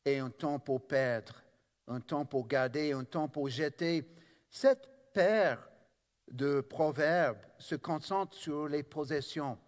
et 0.04 0.18
un 0.18 0.30
temps 0.30 0.58
pour 0.58 0.86
perdre, 0.86 1.42
un 1.86 2.00
temps 2.00 2.24
pour 2.24 2.46
garder, 2.46 2.92
un 2.92 3.04
temps 3.04 3.28
pour 3.28 3.48
jeter. 3.48 4.08
Cette 4.50 4.88
paire 5.12 5.68
de 6.30 6.60
proverbes 6.60 7.44
se 7.58 7.74
concentre 7.74 8.36
sur 8.36 8.68
les 8.68 8.82
possessions. 8.82 9.58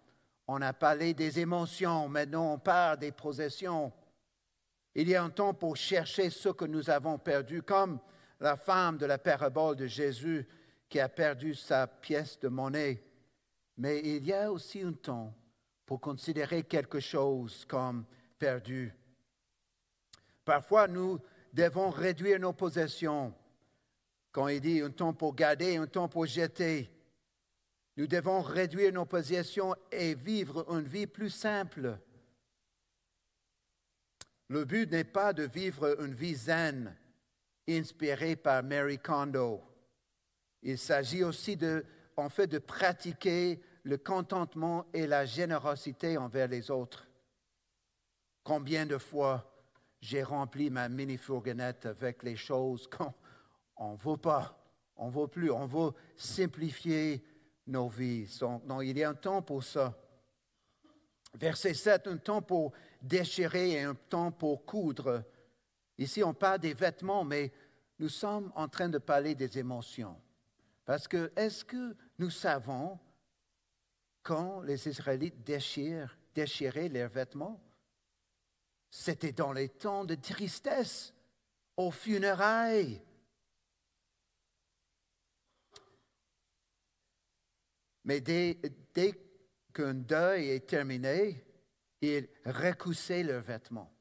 On 0.47 0.61
a 0.61 0.73
parlé 0.73 1.13
des 1.13 1.39
émotions, 1.39 2.09
maintenant 2.09 2.53
on 2.53 2.59
parle 2.59 2.97
des 2.97 3.11
possessions. 3.11 3.91
Il 4.95 5.07
y 5.07 5.15
a 5.15 5.23
un 5.23 5.29
temps 5.29 5.53
pour 5.53 5.77
chercher 5.77 6.29
ce 6.29 6.49
que 6.49 6.65
nous 6.65 6.89
avons 6.89 7.17
perdu, 7.17 7.61
comme 7.61 7.99
la 8.39 8.57
femme 8.57 8.97
de 8.97 9.05
la 9.05 9.17
parabole 9.17 9.75
de 9.75 9.87
Jésus 9.87 10.47
qui 10.89 10.99
a 10.99 11.07
perdu 11.07 11.53
sa 11.53 11.87
pièce 11.87 12.39
de 12.39 12.49
monnaie. 12.49 13.03
Mais 13.77 13.99
il 13.99 14.25
y 14.25 14.33
a 14.33 14.51
aussi 14.51 14.81
un 14.81 14.91
temps 14.91 15.33
pour 15.91 15.99
considérer 15.99 16.63
quelque 16.63 17.01
chose 17.01 17.65
comme 17.67 18.05
perdu. 18.39 18.93
Parfois, 20.45 20.87
nous 20.87 21.19
devons 21.51 21.89
réduire 21.89 22.39
nos 22.39 22.53
possessions 22.53 23.33
quand 24.31 24.47
il 24.47 24.61
dit 24.61 24.79
un 24.79 24.89
temps 24.89 25.11
pour 25.13 25.35
garder, 25.35 25.75
un 25.75 25.87
temps 25.87 26.07
pour 26.07 26.25
jeter, 26.25 26.89
nous 27.97 28.07
devons 28.07 28.41
réduire 28.41 28.93
nos 28.93 29.03
possessions 29.03 29.75
et 29.91 30.15
vivre 30.15 30.65
une 30.71 30.87
vie 30.87 31.07
plus 31.07 31.29
simple. 31.29 31.99
Le 34.47 34.63
but 34.63 34.89
n'est 34.89 35.03
pas 35.03 35.33
de 35.33 35.43
vivre 35.43 36.01
une 36.01 36.13
vie 36.13 36.35
zen, 36.35 36.95
inspirée 37.67 38.37
par 38.37 38.63
Mary 38.63 38.97
Kondo. 38.97 39.61
Il 40.63 40.77
s'agit 40.77 41.25
aussi 41.25 41.59
en 42.15 42.29
fait, 42.29 42.47
de 42.47 42.59
pratiquer 42.59 43.61
le 43.83 43.97
contentement 43.97 44.85
et 44.93 45.07
la 45.07 45.25
générosité 45.25 46.17
envers 46.17 46.47
les 46.47 46.69
autres. 46.69 47.07
Combien 48.43 48.85
de 48.85 48.97
fois 48.97 49.47
j'ai 50.01 50.23
rempli 50.23 50.69
ma 50.69 50.89
mini-fourgonnette 50.89 51.85
avec 51.85 52.23
les 52.23 52.35
choses 52.35 52.87
qu'on 52.87 53.13
on 53.77 53.93
ne 53.93 53.97
veut 53.97 54.17
pas, 54.17 54.57
on 54.95 55.07
ne 55.07 55.11
veut 55.11 55.27
plus, 55.27 55.51
on 55.51 55.65
veut 55.65 55.91
simplifier 56.15 57.23
nos 57.67 57.87
vies. 57.87 58.27
Non, 58.65 58.81
il 58.81 58.97
y 58.97 59.03
a 59.03 59.09
un 59.09 59.15
temps 59.15 59.41
pour 59.41 59.63
ça. 59.63 59.97
Verset 61.33 61.73
7, 61.73 62.07
un 62.07 62.17
temps 62.17 62.41
pour 62.41 62.73
déchirer 63.01 63.71
et 63.71 63.81
un 63.81 63.95
temps 63.95 64.31
pour 64.31 64.65
coudre. 64.65 65.23
Ici, 65.97 66.23
on 66.23 66.33
parle 66.33 66.59
des 66.59 66.73
vêtements, 66.73 67.23
mais 67.23 67.51
nous 67.99 68.09
sommes 68.09 68.51
en 68.55 68.67
train 68.67 68.89
de 68.89 68.97
parler 68.97 69.35
des 69.35 69.57
émotions. 69.57 70.19
Parce 70.85 71.07
que 71.07 71.31
est-ce 71.35 71.63
que 71.63 71.95
nous 72.17 72.29
savons 72.29 72.99
quand 74.23 74.61
les 74.61 74.87
Israélites 74.87 75.43
déchiraient 75.43 76.89
leurs 76.89 77.09
vêtements? 77.09 77.61
C'était 78.89 79.31
dans 79.31 79.53
les 79.53 79.69
temps 79.69 80.03
de 80.05 80.15
tristesse, 80.15 81.13
aux 81.77 81.91
funérailles. 81.91 83.01
Mais 88.03 88.19
dès, 88.19 88.57
qu'un 89.73 89.93
deuil 89.93 90.49
est 90.49 90.67
terminé, 90.67 91.45
ils 92.01 92.27
recoussaient 92.45 93.23
leurs 93.23 93.43
vêtements. 93.43 93.93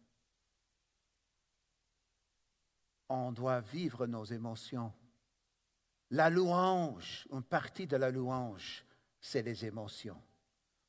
On 3.09 3.31
doit 3.33 3.61
vivre 3.61 4.07
nos 4.07 4.25
émotions. 4.25 4.93
La 6.11 6.31
louange, 6.31 7.29
une 7.31 7.43
partie 7.43 7.87
de 7.87 7.97
la 7.97 8.11
louange, 8.11 8.85
c'est 9.21 9.43
les 9.43 9.65
émotions. 9.65 10.21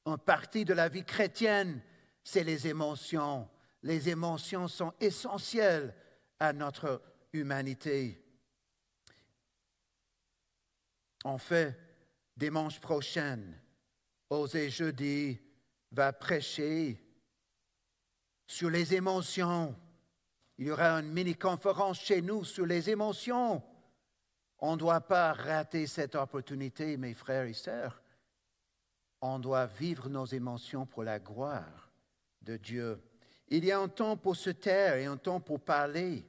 Une 0.06 0.18
partie 0.18 0.66
de 0.66 0.74
la 0.74 0.90
vie 0.90 1.06
chrétienne, 1.06 1.82
c'est 2.24 2.44
les 2.44 2.68
émotions. 2.68 3.50
Les 3.84 4.10
émotions 4.10 4.68
sont 4.68 4.94
essentielles 5.00 5.96
à 6.40 6.54
notre 6.54 7.02
humanité. 7.34 8.24
En 11.24 11.38
fait, 11.38 11.78
dimanche 12.36 12.80
prochain, 12.80 13.40
Osez 14.30 14.70
Jeudi 14.70 15.40
va 15.92 16.14
prêcher 16.14 17.00
sur 18.48 18.70
les 18.70 18.94
émotions. 18.96 19.76
Il 20.58 20.68
y 20.68 20.72
aura 20.72 21.00
une 21.00 21.12
mini-conférence 21.12 22.00
chez 22.00 22.22
nous 22.22 22.44
sur 22.44 22.66
les 22.66 22.90
émotions. 22.90 23.64
On 24.60 24.74
ne 24.74 24.78
doit 24.78 25.02
pas 25.02 25.34
rater 25.34 25.88
cette 25.88 26.16
opportunité, 26.16 26.98
mes 26.98 27.14
frères 27.14 27.46
et 27.46 27.54
sœurs. 27.54 28.01
On 29.22 29.40
doit 29.40 29.68
vivre 29.68 30.10
nos 30.10 30.26
émotions 30.26 30.86
pour 30.86 31.04
la 31.04 31.20
gloire 31.20 31.92
de 32.42 32.58
Dieu. 32.58 33.02
Il 33.48 33.66
y 33.66 33.72
a 33.72 33.80
un 33.80 33.88
temps 33.88 34.18
pour 34.18 34.36
se 34.36 34.50
taire 34.50 34.96
et 34.96 35.06
un 35.06 35.18
temps 35.18 35.40
pour 35.40 35.60
parler. 35.60 36.26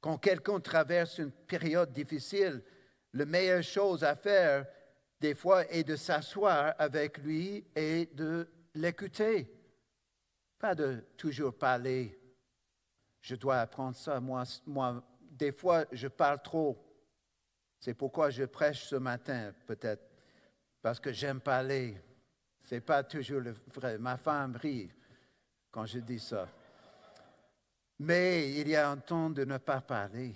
Quand 0.00 0.18
quelqu'un 0.18 0.60
traverse 0.60 1.18
une 1.18 1.30
période 1.30 1.92
difficile, 1.92 2.62
la 3.12 3.26
meilleure 3.26 3.62
chose 3.62 4.04
à 4.04 4.16
faire, 4.16 4.66
des 5.20 5.34
fois, 5.34 5.70
est 5.70 5.84
de 5.84 5.96
s'asseoir 5.96 6.74
avec 6.78 7.18
lui 7.18 7.64
et 7.74 8.06
de 8.12 8.48
l'écouter. 8.74 9.50
Pas 10.58 10.74
de 10.74 11.04
toujours 11.16 11.56
parler. 11.56 12.18
Je 13.20 13.34
dois 13.34 13.60
apprendre 13.60 13.96
ça. 13.96 14.20
Moi, 14.20 14.44
moi 14.66 15.02
des 15.20 15.52
fois, 15.52 15.84
je 15.92 16.08
parle 16.08 16.42
trop. 16.42 16.78
C'est 17.80 17.94
pourquoi 17.94 18.30
je 18.30 18.44
prêche 18.44 18.84
ce 18.84 18.96
matin, 18.96 19.52
peut-être, 19.66 20.02
parce 20.84 21.00
que 21.00 21.14
j'aime 21.14 21.40
parler. 21.40 21.96
Ce 22.60 22.74
n'est 22.74 22.82
pas 22.82 23.02
toujours 23.02 23.40
le 23.40 23.52
vrai. 23.74 23.96
Ma 23.96 24.18
femme 24.18 24.54
rit 24.56 24.90
quand 25.70 25.86
je 25.86 26.00
dis 26.00 26.20
ça. 26.20 26.46
Mais 28.00 28.52
il 28.52 28.68
y 28.68 28.76
a 28.76 28.90
un 28.90 28.98
temps 28.98 29.30
de 29.30 29.46
ne 29.46 29.56
pas 29.56 29.80
parler, 29.80 30.34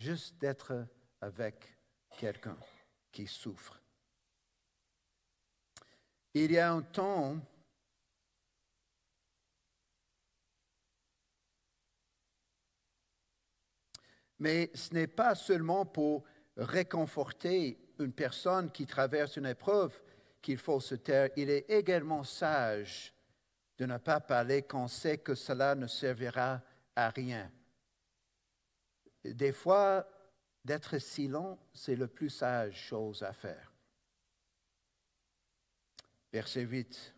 juste 0.00 0.36
d'être 0.40 0.84
avec 1.20 1.78
quelqu'un 2.18 2.56
qui 3.12 3.28
souffre. 3.28 3.80
Il 6.34 6.50
y 6.50 6.58
a 6.58 6.72
un 6.72 6.82
temps 6.82 7.36
mais 14.40 14.72
ce 14.74 14.92
n'est 14.92 15.06
pas 15.06 15.36
seulement 15.36 15.86
pour 15.86 16.24
réconforter 16.56 17.78
une 18.02 18.12
personne 18.12 18.70
qui 18.70 18.86
traverse 18.86 19.36
une 19.36 19.46
épreuve 19.46 19.98
qu'il 20.40 20.58
faut 20.58 20.80
se 20.80 20.94
taire, 20.94 21.30
il 21.36 21.50
est 21.50 21.70
également 21.70 22.24
sage 22.24 23.14
de 23.78 23.86
ne 23.86 23.98
pas 23.98 24.20
parler 24.20 24.62
quand 24.62 24.84
on 24.84 24.88
sait 24.88 25.18
que 25.18 25.34
cela 25.34 25.74
ne 25.74 25.86
servira 25.86 26.60
à 26.94 27.10
rien. 27.10 27.50
Des 29.24 29.52
fois, 29.52 30.06
D'être 30.64 30.98
silent, 30.98 31.58
c'est 31.72 31.96
le 31.96 32.06
plus 32.06 32.30
sage 32.30 32.76
chose 32.76 33.22
à 33.24 33.32
faire. 33.32 33.72
Verset 36.32 36.62
8. 36.62 37.14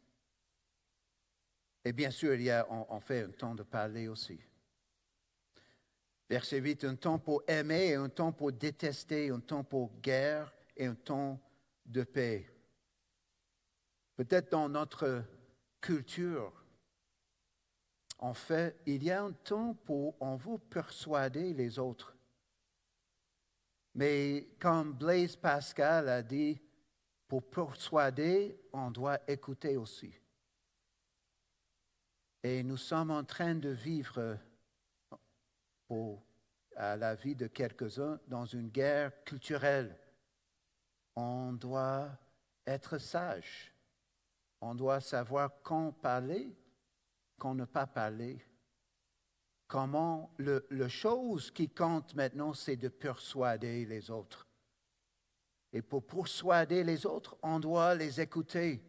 Et 1.84 1.92
bien 1.92 2.10
sûr, 2.10 2.34
il 2.34 2.42
y 2.42 2.50
a, 2.50 2.66
on, 2.70 2.98
fait 3.00 3.24
un 3.24 3.30
temps 3.30 3.54
de 3.54 3.62
parler 3.62 4.08
aussi. 4.08 4.40
Verset 6.30 6.58
8, 6.58 6.84
un 6.84 6.96
temps 6.96 7.18
pour 7.18 7.42
aimer 7.46 7.94
un 7.94 8.08
temps 8.08 8.32
pour 8.32 8.50
détester, 8.50 9.28
un 9.28 9.40
temps 9.40 9.62
pour 9.62 9.92
guerre 10.00 10.53
et 10.76 10.86
un 10.86 10.94
temps 10.94 11.40
de 11.84 12.02
paix. 12.02 12.50
Peut-être 14.16 14.50
dans 14.50 14.68
notre 14.68 15.24
culture, 15.80 16.52
en 18.18 18.34
fait, 18.34 18.80
il 18.86 19.02
y 19.02 19.10
a 19.10 19.22
un 19.22 19.32
temps 19.32 19.74
pour 19.74 20.16
on 20.20 20.36
veut 20.36 20.58
persuader 20.58 21.52
les 21.52 21.78
autres. 21.78 22.16
Mais 23.94 24.48
comme 24.58 24.92
Blaise 24.92 25.36
Pascal 25.36 26.08
a 26.08 26.22
dit, 26.22 26.60
pour 27.28 27.42
persuader, 27.42 28.58
on 28.72 28.90
doit 28.90 29.18
écouter 29.28 29.76
aussi. 29.76 30.12
Et 32.42 32.62
nous 32.62 32.76
sommes 32.76 33.10
en 33.10 33.24
train 33.24 33.54
de 33.54 33.70
vivre 33.70 34.38
pour, 35.88 36.22
à 36.76 36.96
la 36.96 37.14
vie 37.14 37.34
de 37.34 37.46
quelques-uns 37.46 38.20
dans 38.26 38.44
une 38.44 38.68
guerre 38.68 39.24
culturelle. 39.24 39.98
On 41.16 41.52
doit 41.52 42.10
être 42.66 42.98
sage. 42.98 43.72
On 44.60 44.74
doit 44.74 45.00
savoir 45.00 45.50
quand 45.62 45.92
parler, 45.92 46.56
quand 47.38 47.54
ne 47.54 47.64
pas 47.64 47.86
parler. 47.86 48.44
Comment 49.66 50.32
le, 50.38 50.66
le 50.70 50.88
chose 50.88 51.50
qui 51.50 51.68
compte 51.68 52.14
maintenant, 52.14 52.52
c'est 52.52 52.76
de 52.76 52.88
persuader 52.88 53.84
les 53.86 54.10
autres. 54.10 54.46
Et 55.72 55.82
pour 55.82 56.06
persuader 56.06 56.84
les 56.84 57.04
autres, 57.04 57.36
on 57.42 57.58
doit 57.58 57.94
les 57.94 58.20
écouter. 58.20 58.82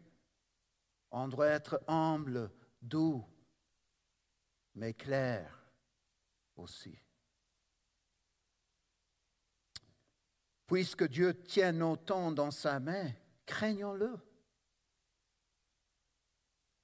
On 1.10 1.28
doit 1.28 1.48
être 1.48 1.82
humble, 1.88 2.50
doux, 2.80 3.24
mais 4.74 4.94
clair 4.94 5.66
aussi. 6.56 6.96
Puisque 10.66 11.08
Dieu 11.08 11.34
tient 11.42 11.72
nos 11.72 11.96
temps 11.96 12.32
dans 12.32 12.50
sa 12.50 12.80
main, 12.80 13.10
craignons-le. 13.44 14.18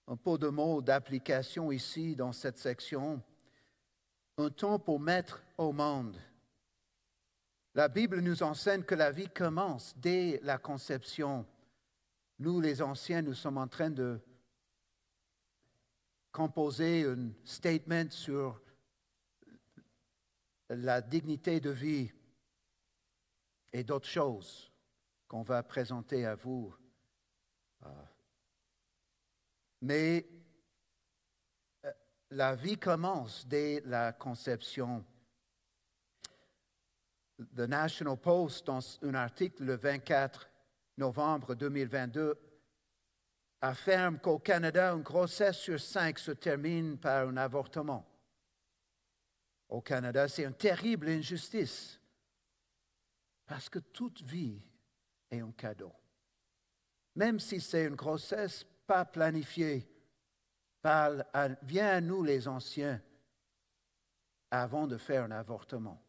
Un 0.07 0.17
peu 0.17 0.39
de 0.39 0.49
mots 0.49 0.83
d'application 0.83 1.73
ici 1.73 2.15
dans 2.15 2.33
cette 2.33 2.59
section. 2.59 3.23
Un 4.39 4.51
temps 4.51 4.79
pour 4.79 5.01
mettre 5.01 5.43
au 5.59 5.73
monde. 5.73 6.17
La 7.75 7.89
Bible 7.89 8.21
nous 8.21 8.43
enseigne 8.43 8.83
que 8.83 8.95
la 8.95 9.11
vie 9.11 9.29
commence 9.29 9.95
dès 9.97 10.39
la 10.43 10.59
conception. 10.59 11.47
Nous, 12.39 12.61
les 12.61 12.83
anciens, 12.83 13.23
nous 13.23 13.35
sommes 13.35 13.59
en 13.59 13.69
train 13.69 13.91
de 13.91 14.21
composer 16.31 17.05
un 17.05 17.31
statement 17.45 18.11
sur 18.11 18.61
la 20.69 21.01
dignité 21.01 21.61
de 21.61 21.71
vie 21.71 22.11
et 23.73 23.85
d'autres 23.85 24.09
choses 24.09 24.71
qu'on 25.29 25.43
va 25.43 25.63
présenter 25.63 26.27
à 26.27 26.35
vous. 26.35 26.75
Euh, 27.85 27.89
mais 29.81 30.29
euh, 31.85 31.93
la 32.31 32.55
vie 32.55 32.79
commence 32.79 33.47
dès 33.47 33.83
la 33.87 34.13
conception. 34.13 35.05
The 37.57 37.61
National 37.61 38.19
Post, 38.19 38.67
dans 38.67 38.81
un 39.03 39.15
article 39.15 39.65
le 39.65 39.77
24 39.77 40.49
novembre 40.99 41.55
2022, 41.55 42.39
affirme 43.63 44.19
qu'au 44.19 44.39
Canada, 44.39 44.93
une 44.93 45.03
grossesse 45.03 45.57
sur 45.57 45.81
cinq 45.81 46.19
se 46.19 46.33
termine 46.33 46.99
par 46.99 47.29
un 47.29 47.37
avortement. 47.37 48.07
Au 49.69 49.81
Canada, 49.81 50.29
c'est 50.29 50.45
une 50.45 50.55
terrible 50.55 51.09
injustice 51.09 52.02
parce 53.47 53.69
que 53.69 53.79
toute 53.79 54.23
vie 54.23 54.61
est 55.31 55.41
un 55.41 55.53
cadeau. 55.53 55.93
Même 57.15 57.41
si 57.41 57.61
c'est 57.61 57.85
une 57.85 57.95
grossesse 57.95 58.65
pas 58.87 59.05
planifiée, 59.05 59.87
vient 60.83 61.89
à 61.89 62.01
nous 62.01 62.23
les 62.23 62.49
anciens 62.49 63.01
avant 64.51 64.87
de 64.87 64.97
faire 64.97 65.25
un 65.25 65.31
avortement. 65.31 66.03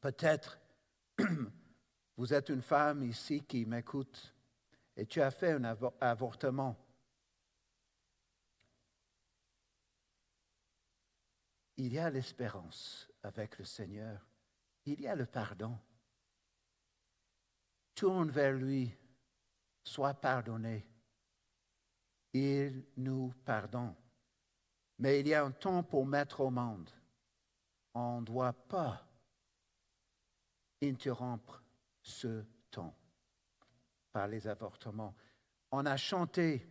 Peut-être 0.00 0.58
vous 2.16 2.32
êtes 2.32 2.48
une 2.48 2.62
femme 2.62 3.02
ici 3.02 3.42
qui 3.42 3.66
m'écoute 3.66 4.34
et 4.96 5.06
tu 5.06 5.20
as 5.20 5.30
fait 5.30 5.52
un 5.52 5.64
avortement. 6.00 6.76
Il 11.76 11.92
y 11.92 11.98
a 11.98 12.10
l'espérance 12.10 13.08
avec 13.22 13.58
le 13.58 13.64
Seigneur. 13.64 14.26
Il 14.84 15.00
y 15.00 15.06
a 15.06 15.14
le 15.14 15.26
pardon. 15.26 15.78
Tourne 17.98 18.30
vers 18.30 18.52
lui. 18.52 18.94
Sois 19.82 20.14
pardonné. 20.14 20.86
Il 22.32 22.84
nous 22.96 23.34
pardonne. 23.44 23.96
Mais 25.00 25.18
il 25.18 25.26
y 25.26 25.34
a 25.34 25.44
un 25.44 25.50
temps 25.50 25.82
pour 25.82 26.06
mettre 26.06 26.42
au 26.42 26.50
monde. 26.50 26.88
On 27.94 28.20
ne 28.20 28.24
doit 28.24 28.52
pas 28.52 29.04
interrompre 30.80 31.60
ce 32.00 32.44
temps 32.70 32.96
par 34.12 34.28
les 34.28 34.46
avortements. 34.46 35.16
On 35.72 35.84
a 35.84 35.96
chanté 35.96 36.64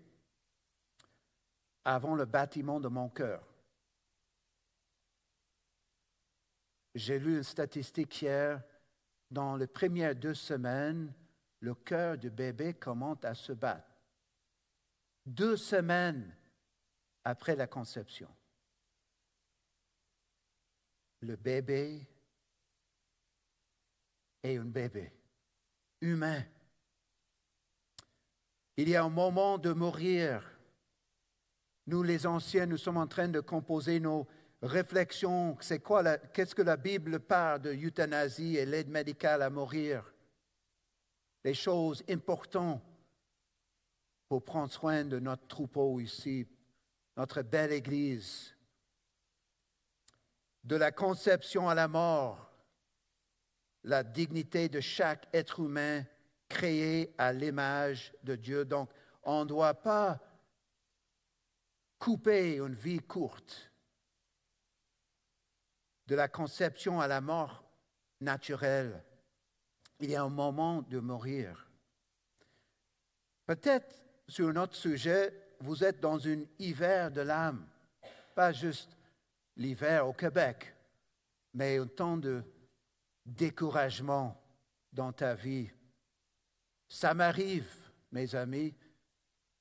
avant 1.83 2.15
le 2.15 2.23
bâtiment 2.23 2.79
de 2.79 2.87
mon 2.87 3.09
cœur. 3.09 3.45
J'ai 6.95 7.19
lu 7.19 7.35
une 7.35 7.43
statistique 7.43 8.21
hier, 8.21 8.63
dans 9.29 9.55
les 9.55 9.67
premières 9.67 10.15
deux 10.15 10.33
semaines, 10.33 11.13
le 11.59 11.75
cœur 11.75 12.17
du 12.17 12.29
bébé 12.29 12.73
commence 12.73 13.23
à 13.23 13.33
se 13.33 13.51
battre. 13.53 13.87
Deux 15.25 15.57
semaines 15.57 16.33
après 17.23 17.55
la 17.55 17.67
conception. 17.67 18.29
Le 21.21 21.35
bébé 21.35 22.07
est 24.43 24.57
un 24.57 24.65
bébé 24.65 25.11
humain. 25.99 26.43
Il 28.77 28.87
y 28.87 28.95
a 28.95 29.03
un 29.03 29.09
moment 29.09 29.57
de 29.57 29.73
mourir. 29.73 30.43
Nous, 31.87 32.03
les 32.03 32.27
anciens, 32.27 32.67
nous 32.67 32.77
sommes 32.77 32.97
en 32.97 33.07
train 33.07 33.27
de 33.27 33.39
composer 33.39 33.99
nos 33.99 34.27
réflexions. 34.61 35.57
C'est 35.61 35.79
quoi, 35.79 36.17
qu'est-ce 36.17 36.55
que 36.55 36.61
la 36.61 36.77
Bible 36.77 37.19
parle 37.19 37.61
de 37.61 37.73
euthanasie 37.73 38.57
et 38.57 38.65
l'aide 38.65 38.89
médicale 38.89 39.41
à 39.41 39.49
mourir? 39.49 40.13
Les 41.43 41.53
choses 41.53 42.03
importantes 42.09 42.81
pour 44.27 44.43
prendre 44.43 44.71
soin 44.71 45.05
de 45.05 45.19
notre 45.19 45.47
troupeau 45.47 45.99
ici, 45.99 46.45
notre 47.15 47.41
belle 47.41 47.71
Église. 47.71 48.53
De 50.63 50.75
la 50.75 50.91
conception 50.91 51.69
à 51.69 51.75
la 51.75 51.87
mort, 51.87 52.51
la 53.83 54.03
dignité 54.03 54.67
de 54.67 54.81
chaque 54.81 55.27
être 55.33 55.61
humain 55.61 56.03
créé 56.49 57.13
à 57.17 57.31
l'image 57.31 58.13
de 58.23 58.35
Dieu. 58.35 58.65
Donc, 58.65 58.89
on 59.23 59.41
ne 59.41 59.49
doit 59.49 59.75
pas 59.75 60.19
couper 61.97 62.57
une 62.57 62.73
vie 62.73 62.99
courte 62.99 63.66
de 66.07 66.15
la 66.15 66.27
conception 66.27 66.99
à 66.99 67.07
la 67.07 67.21
mort 67.21 67.63
naturelle. 68.21 69.03
Il 69.99 70.09
y 70.09 70.15
a 70.15 70.23
un 70.23 70.29
moment 70.29 70.81
de 70.83 70.99
mourir. 70.99 71.69
Peut-être 73.45 73.95
sur 74.27 74.49
un 74.49 74.55
autre 74.57 74.75
sujet, 74.75 75.33
vous 75.59 75.83
êtes 75.83 75.99
dans 75.99 76.27
un 76.27 76.43
hiver 76.59 77.11
de 77.11 77.21
l'âme, 77.21 77.67
pas 78.35 78.51
juste 78.51 78.97
l'hiver 79.55 80.07
au 80.07 80.13
Québec, 80.13 80.73
mais 81.53 81.77
un 81.77 81.87
temps 81.87 82.17
de 82.17 82.43
découragement 83.25 84.39
dans 84.93 85.11
ta 85.11 85.33
vie. 85.33 85.69
Ça 86.87 87.13
m'arrive, 87.13 87.71
mes 88.11 88.35
amis, 88.35 88.73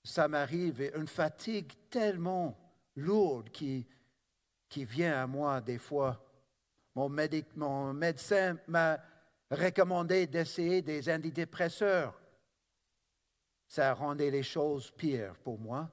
ça 0.04 0.28
m'arrive, 0.28 0.80
et 0.80 0.94
une 0.96 1.08
fatigue 1.08 1.72
tellement 1.90 2.56
lourde 2.94 3.50
qui, 3.50 3.86
qui 4.68 4.84
vient 4.84 5.22
à 5.22 5.26
moi 5.26 5.60
des 5.60 5.78
fois. 5.78 6.25
Mon, 6.96 7.92
médecin 7.92 8.58
m'a 8.68 8.98
recommandé 9.50 10.26
d'essayer 10.26 10.80
des 10.80 11.12
antidépresseurs. 11.12 12.18
Ça 13.68 13.92
rendait 13.92 14.30
les 14.30 14.42
choses 14.42 14.90
pires 14.92 15.36
pour 15.40 15.58
moi. 15.58 15.90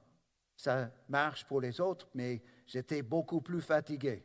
Ça 0.56 0.90
marche 1.10 1.44
pour 1.44 1.60
les 1.60 1.78
autres, 1.78 2.08
mais 2.14 2.42
j'étais 2.66 3.02
beaucoup 3.02 3.42
plus 3.42 3.60
fatigué 3.60 4.24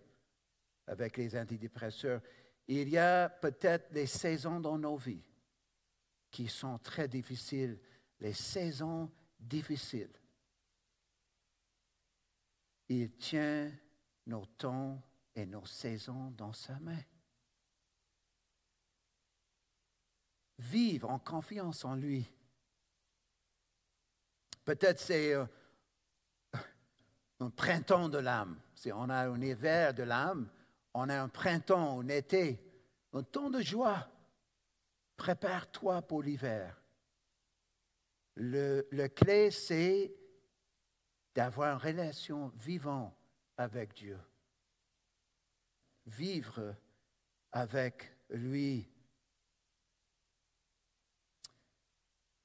avec 0.88 1.18
les 1.18 1.38
antidépresseurs. 1.38 2.22
Il 2.66 2.88
y 2.88 2.98
a 2.98 3.28
peut-être 3.28 3.92
des 3.92 4.08
saisons 4.08 4.62
dans 4.62 4.78
nos 4.78 4.96
vies 4.96 5.26
qui 6.32 6.48
sont 6.48 6.78
très 6.78 7.10
difficiles, 7.10 7.78
les 8.22 8.34
saisons 8.34 9.12
difficiles. 9.38 10.14
Il 12.88 13.12
tient 13.18 13.70
nos 14.28 14.46
temps 14.46 15.02
et 15.40 15.46
nos 15.46 15.66
saisons 15.66 16.32
dans 16.32 16.54
sa 16.54 16.78
main. 16.80 17.02
Vivre 20.58 21.10
en 21.10 21.20
confiance 21.20 21.86
en 21.86 21.96
lui. 21.96 22.30
Peut-être 24.66 25.00
c'est 25.00 25.34
euh, 25.34 25.46
un 27.40 27.50
printemps 27.50 28.10
de 28.10 28.18
l'âme. 28.18 28.60
Si 28.76 28.92
on 28.92 29.10
a 29.10 29.30
un 29.30 29.42
hiver 29.42 29.94
de 29.94 30.04
l'âme, 30.04 30.50
on 30.94 31.08
a 31.08 31.22
un 31.22 31.30
printemps, 31.30 32.02
un 32.02 32.10
été, 32.10 32.62
un 33.14 33.24
temps 33.24 33.50
de 33.50 33.62
joie. 33.62 34.08
Prépare-toi 35.16 36.02
pour 36.02 36.22
l'hiver. 36.22 36.76
Le, 38.36 38.88
le 38.92 39.08
clé, 39.08 39.52
c'est 39.52 40.14
d'avoir 41.34 41.74
une 41.74 41.82
relation 41.82 42.50
vivante 42.50 43.16
avec 43.58 43.94
Dieu. 43.94 44.20
Vivre 46.06 46.76
avec 47.52 48.12
lui. 48.30 48.88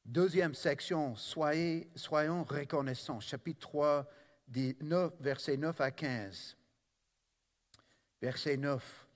Deuxième 0.05 0.55
section, 0.55 1.17
soyez, 1.17 1.91
soyons 1.95 2.45
reconnaissants. 2.45 3.21
Chapitre 3.21 3.61
3, 3.61 4.07
9, 4.81 5.13
versets 5.21 5.57
9 5.57 5.81
à 5.81 5.91
15. 5.91 6.57
Verset 8.21 8.57
9. 8.57 9.07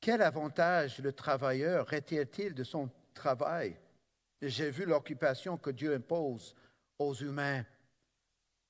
Quel 0.00 0.22
avantage 0.22 0.98
le 0.98 1.12
travailleur 1.12 1.86
retire-t-il 1.88 2.54
de 2.54 2.64
son 2.64 2.90
travail? 3.14 3.78
J'ai 4.42 4.70
vu 4.70 4.84
l'occupation 4.84 5.58
que 5.58 5.70
Dieu 5.70 5.94
impose 5.94 6.54
aux 6.98 7.14
humains. 7.14 7.64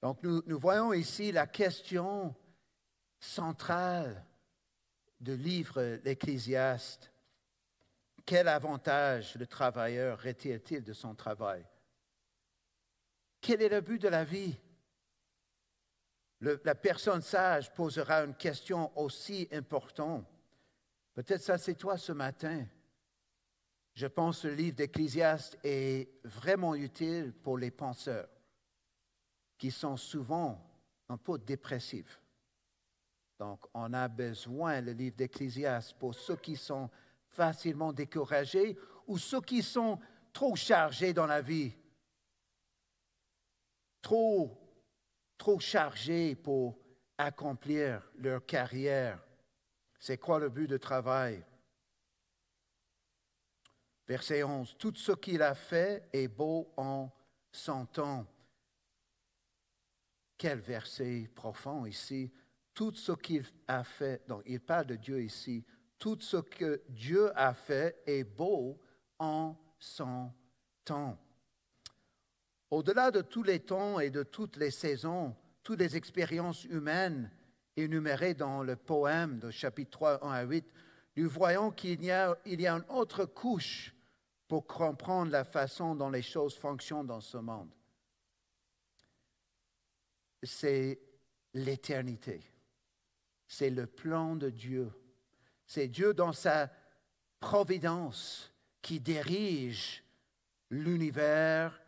Donc 0.02 0.22
nous, 0.22 0.42
nous 0.46 0.58
voyons 0.58 0.92
ici 0.92 1.30
la 1.30 1.46
question 1.46 2.34
centrale 3.18 4.24
du 5.20 5.36
livre 5.36 6.00
l'Ecclésiaste. 6.04 7.10
Quel 8.24 8.48
avantage 8.48 9.34
le 9.36 9.46
travailleur 9.46 10.20
retire-t-il 10.20 10.82
de 10.82 10.92
son 10.92 11.14
travail? 11.14 11.64
Quel 13.40 13.62
est 13.62 13.68
le 13.68 13.80
but 13.80 14.00
de 14.00 14.08
la 14.08 14.24
vie? 14.24 14.58
la 16.40 16.74
personne 16.74 17.20
sage 17.20 17.70
posera 17.74 18.24
une 18.24 18.34
question 18.34 18.96
aussi 18.98 19.46
importante. 19.52 20.26
Peut-être 21.12 21.42
ça 21.42 21.58
c'est 21.58 21.74
toi 21.74 21.98
ce 21.98 22.12
matin. 22.12 22.66
Je 23.92 24.06
pense 24.06 24.40
que 24.40 24.48
le 24.48 24.54
livre 24.54 24.76
d'Ecclésiaste 24.76 25.58
est 25.62 26.08
vraiment 26.24 26.74
utile 26.74 27.34
pour 27.42 27.58
les 27.58 27.70
penseurs 27.70 28.28
qui 29.58 29.70
sont 29.70 29.98
souvent 29.98 30.66
un 31.10 31.18
peu 31.18 31.36
dépressifs. 31.36 32.22
Donc, 33.40 33.64
on 33.72 33.94
a 33.94 34.06
besoin 34.06 34.82
le 34.82 34.92
livre 34.92 35.16
d'Ecclésiaste 35.16 35.94
pour 35.94 36.14
ceux 36.14 36.36
qui 36.36 36.56
sont 36.56 36.90
facilement 37.26 37.90
découragés 37.90 38.76
ou 39.06 39.16
ceux 39.16 39.40
qui 39.40 39.62
sont 39.62 39.98
trop 40.30 40.54
chargés 40.56 41.14
dans 41.14 41.24
la 41.24 41.40
vie, 41.40 41.74
trop, 44.02 44.54
trop 45.38 45.58
chargés 45.58 46.34
pour 46.34 46.76
accomplir 47.16 48.06
leur 48.18 48.44
carrière. 48.44 49.18
C'est 49.98 50.18
quoi 50.18 50.38
le 50.38 50.50
but 50.50 50.66
de 50.66 50.76
travail? 50.76 51.42
Verset 54.06 54.42
11, 54.42 54.76
tout 54.76 54.94
ce 54.94 55.12
qu'il 55.12 55.40
a 55.40 55.54
fait 55.54 56.06
est 56.12 56.28
beau 56.28 56.70
en 56.76 57.10
son 57.50 57.86
temps. 57.86 58.26
Quel 60.36 60.58
verset 60.60 61.30
profond 61.34 61.86
ici. 61.86 62.30
Tout 62.80 62.94
ce 62.94 63.12
qu'il 63.12 63.44
a 63.68 63.84
fait, 63.84 64.26
donc 64.26 64.42
il 64.46 64.58
parle 64.58 64.86
de 64.86 64.96
Dieu 64.96 65.22
ici, 65.22 65.66
tout 65.98 66.16
ce 66.18 66.38
que 66.38 66.80
Dieu 66.88 67.30
a 67.38 67.52
fait 67.52 68.02
est 68.06 68.24
beau 68.24 68.80
en 69.18 69.54
son 69.78 70.32
temps. 70.82 71.18
Au-delà 72.70 73.10
de 73.10 73.20
tous 73.20 73.42
les 73.42 73.60
temps 73.60 74.00
et 74.00 74.08
de 74.08 74.22
toutes 74.22 74.56
les 74.56 74.70
saisons, 74.70 75.36
toutes 75.62 75.80
les 75.80 75.94
expériences 75.94 76.64
humaines 76.64 77.30
énumérées 77.76 78.32
dans 78.32 78.62
le 78.62 78.76
poème 78.76 79.40
de 79.40 79.50
chapitre 79.50 79.90
3, 79.90 80.24
1 80.24 80.30
à 80.30 80.42
8, 80.44 80.64
nous 81.16 81.28
voyons 81.28 81.70
qu'il 81.72 82.02
y 82.02 82.10
a, 82.10 82.34
il 82.46 82.62
y 82.62 82.66
a 82.66 82.72
une 82.72 82.84
autre 82.88 83.26
couche 83.26 83.94
pour 84.48 84.66
comprendre 84.66 85.30
la 85.30 85.44
façon 85.44 85.94
dont 85.94 86.08
les 86.08 86.22
choses 86.22 86.56
fonctionnent 86.56 87.08
dans 87.08 87.20
ce 87.20 87.36
monde 87.36 87.68
c'est 90.42 90.98
l'éternité. 91.52 92.49
C'est 93.52 93.70
le 93.70 93.88
plan 93.88 94.36
de 94.36 94.48
Dieu. 94.48 94.92
C'est 95.66 95.88
Dieu 95.88 96.14
dans 96.14 96.32
sa 96.32 96.70
providence 97.40 98.54
qui 98.80 99.00
dirige 99.00 100.04
l'univers 100.70 101.82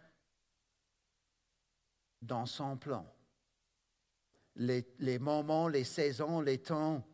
dans 2.21 2.47
son 2.47 2.77
plan. 2.77 3.07
Les, 4.57 4.85
moments, 5.21 5.69
les 5.69 5.85
saisons, 5.85 6.41
les 6.41 6.59
temps. 6.59 7.07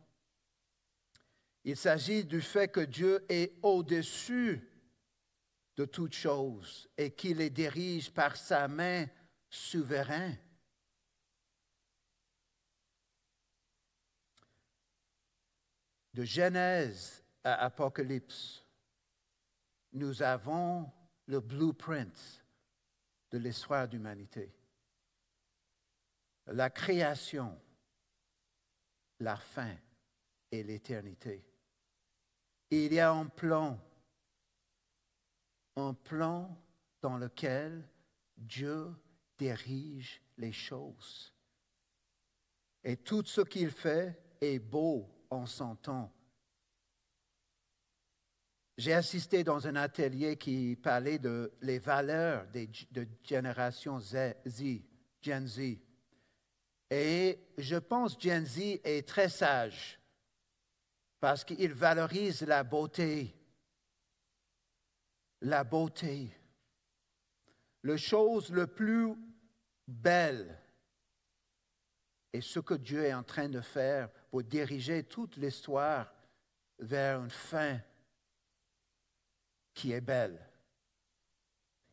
Il 1.63 1.77
s'agit 1.77 2.25
du 2.25 2.41
fait 2.41 2.69
que 2.69 2.79
Dieu 2.79 3.23
est 3.29 3.53
au-dessus 3.61 4.67
de 5.77 5.85
toutes 5.85 6.15
choses 6.15 6.89
et 6.97 7.11
qu'il 7.11 7.37
les 7.37 7.51
dirige 7.51 8.11
par 8.11 8.35
sa 8.35 8.67
main 8.67 9.05
souveraine. 9.47 10.39
De 16.19 16.25
Genèse 16.25 17.23
à 17.45 17.63
Apocalypse, 17.63 18.61
nous 19.93 20.21
avons 20.21 20.91
le 21.27 21.39
blueprint 21.39 22.43
de 23.31 23.37
l'histoire 23.37 23.87
d'humanité. 23.87 24.53
La 26.47 26.69
création, 26.69 27.57
la 29.21 29.37
fin 29.37 29.77
et 30.51 30.61
l'éternité. 30.61 31.41
Il 32.69 32.91
y 32.91 32.99
a 32.99 33.13
un 33.13 33.27
plan, 33.27 33.79
un 35.77 35.93
plan 35.93 36.53
dans 37.01 37.17
lequel 37.17 37.87
Dieu 38.35 38.93
dirige 39.37 40.21
les 40.37 40.51
choses. 40.51 41.33
Et 42.83 42.97
tout 42.97 43.23
ce 43.23 43.39
qu'il 43.39 43.71
fait 43.71 44.21
est 44.41 44.59
beau 44.59 45.09
en 45.29 45.45
son 45.45 45.75
temps. 45.75 46.11
J'ai 48.77 48.93
assisté 48.93 49.43
dans 49.43 49.67
un 49.67 49.75
atelier 49.75 50.37
qui 50.37 50.77
parlait 50.81 51.19
de 51.19 51.51
les 51.61 51.79
valeurs 51.79 52.47
des, 52.47 52.69
de 52.91 53.05
génération 53.23 53.99
Z, 53.99 54.35
Gen 55.21 55.47
Z. 55.47 55.77
Et 56.89 57.39
je 57.57 57.75
pense 57.75 58.19
Gen 58.19 58.45
Z 58.45 58.79
est 58.83 59.07
très 59.07 59.27
sage 59.27 59.99
parce 61.19 61.43
qu'il 61.43 61.73
valorise 61.73 62.41
la 62.43 62.63
beauté. 62.63 63.35
La 65.41 65.63
beauté. 65.63 66.31
La 67.83 67.97
chose 67.97 68.49
le 68.51 68.67
plus 68.67 69.13
belle 69.87 70.57
et 72.31 72.41
ce 72.41 72.59
que 72.59 72.75
Dieu 72.75 73.03
est 73.03 73.13
en 73.13 73.23
train 73.23 73.49
de 73.49 73.61
faire 73.61 74.09
pour 74.29 74.43
diriger 74.43 75.03
toute 75.03 75.37
l'histoire 75.37 76.13
vers 76.79 77.21
une 77.21 77.29
fin 77.29 77.79
qui 79.73 79.91
est 79.91 80.01
belle. 80.01 80.39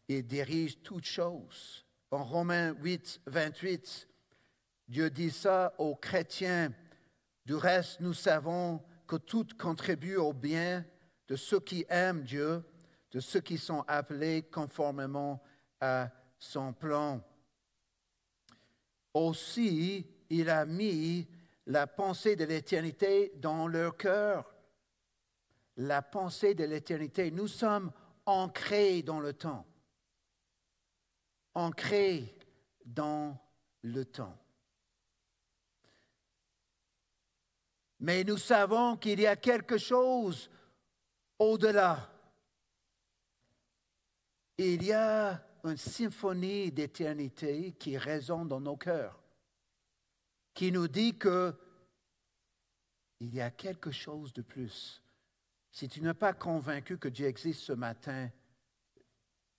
Il 0.09 0.27
dirige 0.27 0.83
toutes 0.83 1.07
choses. 1.07 1.85
En 2.11 2.25
Romains 2.25 2.75
8, 2.75 3.23
28, 3.27 4.09
Dieu 4.89 5.11
dit 5.11 5.31
ça 5.31 5.75
aux 5.79 5.97
chrétiens. 5.97 6.73
Du 7.45 7.55
reste, 7.55 8.01
nous 8.01 8.15
savons 8.15 8.83
que 9.07 9.17
tout 9.17 9.47
contribue 9.59 10.17
au 10.17 10.33
bien 10.33 10.85
de 11.29 11.37
ceux 11.37 11.61
qui 11.61 11.85
aiment 11.89 12.23
Dieu, 12.23 12.65
de 13.11 13.21
ceux 13.21 13.41
qui 13.41 13.59
sont 13.59 13.85
appelés 13.89 14.43
conformément 14.43 15.43
à 15.81 16.11
son 16.39 16.73
plan. 16.73 17.21
Aussi, 19.15 20.07
il 20.29 20.51
a 20.51 20.67
mis 20.67 21.27
la 21.67 21.87
pensée 21.87 22.37
de 22.37 22.45
l'éternité 22.45 23.33
dans 23.37 23.67
leur 23.67 23.97
cœur. 23.97 24.55
La 25.79 26.01
pensée 26.01 26.55
de 26.55 26.65
l'éternité. 26.65 27.31
Nous 27.31 27.49
sommes 27.49 27.93
ancrés 28.25 29.03
dans 29.03 29.21
le 29.21 29.33
temps. 29.33 29.67
Ancrés 31.55 32.39
dans 32.85 33.39
le 33.83 34.05
temps. 34.05 34.37
Mais 38.01 38.25
nous 38.25 38.39
savons 38.39 38.97
qu'il 38.97 39.21
y 39.21 39.27
a 39.27 39.37
quelque 39.37 39.79
chose 39.79 40.51
au-delà. 41.39 42.11
Il 44.59 44.85
y 44.85 44.93
a 44.93 45.43
une 45.65 45.77
symphonie 45.77 46.71
d'éternité 46.71 47.73
qui 47.73 47.99
résonne 47.99 48.49
dans 48.49 48.61
nos 48.61 48.77
cœurs 48.77 49.26
qui 50.57 50.73
nous 50.73 50.89
dit 50.89 51.17
que 51.17 51.55
il 53.21 53.35
y 53.35 53.41
a 53.41 53.51
quelque 53.51 53.91
chose 53.91 54.33
de 54.33 54.43
plus. 54.43 55.03
Si 55.71 55.87
tu 55.87 56.01
n'es 56.01 56.15
pas 56.15 56.33
convaincu 56.33 56.99
que 56.99 57.09
Dieu 57.09 57.27
existe 57.27 57.61
ce 57.61 57.73
matin, 57.75 58.31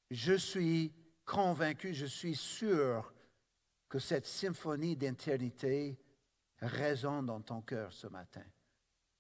je 0.10 0.34
suis 0.34 0.92
convaincu, 1.24 1.94
je 1.94 2.08
suis 2.08 2.36
sûr 2.36 3.14
que 3.88 4.00
cette 4.00 4.26
symphonie 4.26 4.98
d'éternité 4.98 6.00
résonne 6.60 7.28
dans 7.28 7.42
ton 7.42 7.62
cœur 7.62 7.94
ce 7.94 8.08
matin. 8.08 8.44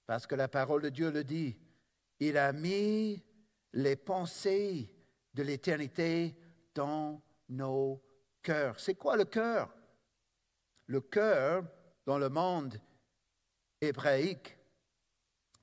Parce 0.07 0.25
que 0.25 0.35
la 0.35 0.47
parole 0.47 0.81
de 0.81 0.89
Dieu 0.89 1.11
le 1.11 1.23
dit. 1.23 1.57
Il 2.19 2.37
a 2.37 2.51
mis 2.53 3.23
les 3.73 3.95
pensées 3.95 4.91
de 5.35 5.43
l'éternité 5.43 6.35
dans 6.73 7.21
nos 7.49 8.01
cœurs. 8.41 8.79
C'est 8.79 8.95
quoi 8.95 9.15
le 9.15 9.25
cœur? 9.25 9.76
Le 10.87 11.01
cœur, 11.01 11.63
dans 12.05 12.17
le 12.17 12.29
monde 12.29 12.79
hébraïque, 13.81 14.57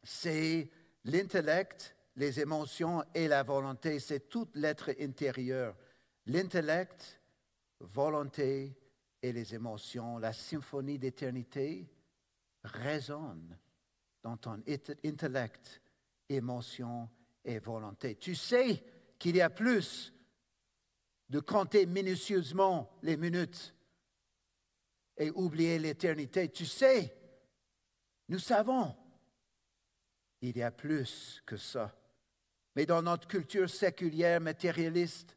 c'est 0.02 0.70
l'intellect, 1.04 1.96
les 2.16 2.40
émotions 2.40 3.02
et 3.14 3.26
la 3.28 3.42
volonté. 3.42 3.98
C'est 3.98 4.28
tout 4.28 4.48
l'être 4.54 4.94
intérieur. 5.00 5.74
L'intellect, 6.26 7.20
volonté 7.80 8.76
et 9.22 9.32
les 9.32 9.54
émotions, 9.54 10.18
la 10.18 10.32
symphonie 10.32 10.98
d'éternité 10.98 11.88
résonne 12.62 13.58
dans 14.22 14.36
ton 14.36 14.62
intellect, 15.04 15.82
émotion 16.28 17.08
et 17.44 17.58
volonté. 17.58 18.16
Tu 18.16 18.34
sais 18.34 18.82
qu'il 19.18 19.36
y 19.36 19.40
a 19.40 19.50
plus 19.50 20.12
de 21.28 21.40
compter 21.40 21.86
minutieusement 21.86 22.90
les 23.02 23.16
minutes 23.16 23.73
et 25.16 25.30
oublier 25.30 25.78
l'éternité. 25.78 26.48
Tu 26.48 26.66
sais, 26.66 27.14
nous 28.28 28.38
savons, 28.38 28.94
il 30.40 30.56
y 30.56 30.62
a 30.62 30.70
plus 30.70 31.42
que 31.46 31.56
ça. 31.56 31.94
Mais 32.76 32.86
dans 32.86 33.02
notre 33.02 33.28
culture 33.28 33.70
séculière 33.70 34.40
matérialiste, 34.40 35.36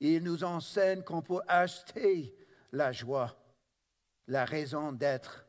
il 0.00 0.22
nous 0.22 0.44
enseigne 0.44 1.02
qu'on 1.02 1.22
peut 1.22 1.40
acheter 1.46 2.34
la 2.72 2.92
joie, 2.92 3.36
la 4.26 4.44
raison 4.44 4.92
d'être. 4.92 5.46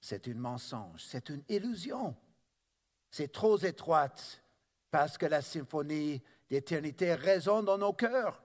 C'est 0.00 0.28
un 0.28 0.34
mensonge, 0.34 1.02
c'est 1.04 1.28
une 1.30 1.42
illusion. 1.48 2.14
C'est 3.10 3.32
trop 3.32 3.58
étroite 3.58 4.42
parce 4.90 5.16
que 5.16 5.26
la 5.26 5.42
symphonie 5.42 6.22
d'éternité 6.48 7.14
résonne 7.14 7.64
dans 7.64 7.78
nos 7.78 7.92
cœurs. 7.92 8.42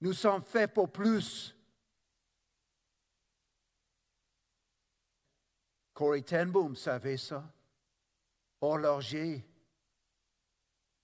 Nous 0.00 0.12
sommes 0.12 0.42
faits 0.42 0.72
pour 0.72 0.90
plus. 0.90 1.56
Corey 5.94 6.22
Ten 6.22 6.50
Boom 6.50 6.74
savait 6.74 7.16
ça. 7.16 7.44
Horloger. 8.60 9.44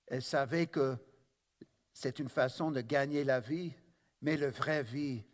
Elle 0.07 0.23
savait 0.23 0.67
que 0.67 0.97
c'est 1.93 2.19
une 2.19 2.29
façon 2.29 2.71
de 2.71 2.81
gagner 2.81 3.25
la 3.25 3.41
vie, 3.41 3.73
mais 4.23 4.37
la 4.37 4.51
vraie 4.51 4.83
vie 4.83 5.25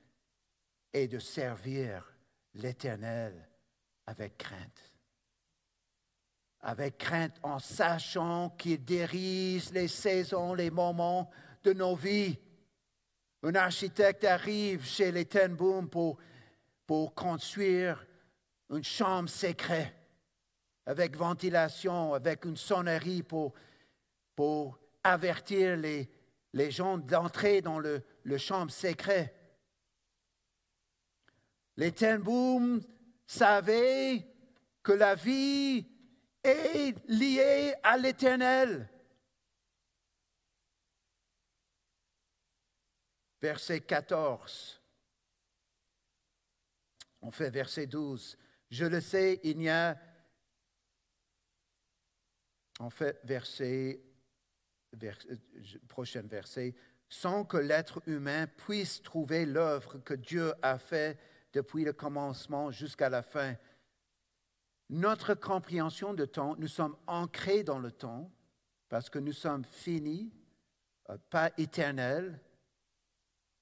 est 0.93 1.09
de 1.09 1.19
servir 1.19 2.17
l'Éternel 2.55 3.49
avec 4.07 4.39
crainte. 4.39 4.93
Avec 6.61 6.99
crainte 6.99 7.39
en 7.43 7.59
sachant 7.59 8.51
qu'il 8.51 8.83
dirige 8.83 9.71
les 9.73 9.89
saisons, 9.89 10.55
les 10.55 10.71
moments 10.71 11.31
de 11.63 11.73
nos 11.73 11.95
vies. 11.95 12.39
Un 13.43 13.55
architecte 13.55 14.25
arrive 14.25 14.85
chez 14.85 15.13
les 15.13 15.27
Tenboom 15.27 15.91
pour, 15.91 16.19
pour 16.87 17.15
construire 17.15 18.05
une 18.71 18.85
chambre 18.85 19.29
secrète 19.29 19.95
avec 20.87 21.17
ventilation, 21.17 22.15
avec 22.15 22.45
une 22.45 22.57
sonnerie 22.57 23.23
pour, 23.23 23.55
avertir 25.03 25.77
les, 25.77 26.71
gens 26.71 26.99
d'entrer 26.99 27.61
dans 27.61 27.79
le, 27.79 28.03
le 28.23 28.39
chambre 28.39 28.71
secret. 28.71 29.35
Les 31.77 31.93
Tenboom 31.93 32.81
savaient 33.27 34.27
que 34.83 34.93
la 34.93 35.15
vie 35.15 35.87
est 36.43 36.95
liée 37.09 37.75
à 37.83 37.97
l'éternel. 37.97 38.89
verset 43.45 43.83
14. 43.83 44.81
On 47.21 47.31
fait 47.31 47.51
verset 47.51 47.87
12. 47.87 48.39
Je 48.75 48.87
le 48.87 49.01
sais, 49.01 49.39
il 49.45 49.59
n'y 49.59 49.69
a... 49.69 49.97
En 52.81 52.91
fait, 52.91 53.21
verset, 53.23 54.03
prochain 55.87 56.23
verset, 56.23 56.75
sans 57.09 57.45
que 57.45 57.57
l'être 57.57 58.03
humain 58.09 58.49
puisse 58.49 59.01
trouver 59.01 59.47
l'œuvre 59.47 59.99
que 59.99 60.15
Dieu 60.15 60.53
a 60.61 60.81
faite 60.81 61.21
depuis 61.53 61.85
le 61.85 61.93
commencement 61.93 62.73
jusqu'à 62.73 63.09
la 63.09 63.23
fin. 63.23 63.55
Notre 64.91 65.35
compréhension 65.35 66.13
de 66.13 66.25
temps, 66.25 66.57
nous 66.57 66.67
sommes 66.67 66.97
ancrés 67.07 67.63
dans 67.63 67.79
le 67.79 67.93
temps 67.93 68.29
parce 68.89 69.09
que 69.09 69.21
nous 69.21 69.33
sommes 69.33 69.65
finis, 69.65 70.33
euh, 71.11 71.19
pas 71.31 71.53
éternels, 71.59 72.41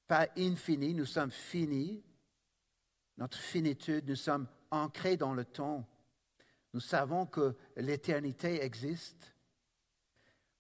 pas 0.07 0.27
infini, 0.39 0.95
nous 0.95 1.05
sommes 1.05 1.31
finis. 1.31 2.03
Notre 3.19 3.37
finitude, 3.37 4.09
nous 4.09 4.17
sommes 4.17 4.49
ancrés 4.73 5.17
dans 5.17 5.35
le 5.35 5.45
temps. 5.45 5.87
Nous 6.73 6.81
savons 6.81 7.27
que 7.27 7.55
l'éternité 7.77 8.61
existe, 8.63 9.33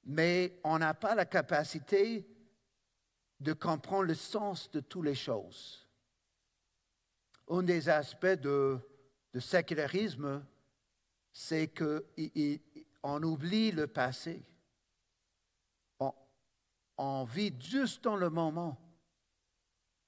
mais 0.04 0.60
on 0.62 0.78
n'a 0.78 0.94
pas 0.94 1.16
la 1.16 1.24
capacité 1.24 2.24
de 3.40 3.52
comprendre 3.52 4.04
le 4.04 4.14
sens 4.14 4.70
de 4.70 4.78
toutes 4.78 5.06
les 5.06 5.14
choses. 5.14 5.88
Un 7.48 7.64
des 7.64 7.88
aspects 7.88 8.26
de, 8.26 8.78
de 9.34 9.40
sécularisme, 9.40 10.44
c'est 11.32 11.68
qu'on 11.68 13.22
oublie 13.22 13.72
le 13.72 13.88
passé. 13.88 14.44
On, 15.98 16.12
on 16.98 17.24
vit 17.24 17.52
juste 17.58 18.04
dans 18.04 18.16
le 18.16 18.30
moment 18.30 18.78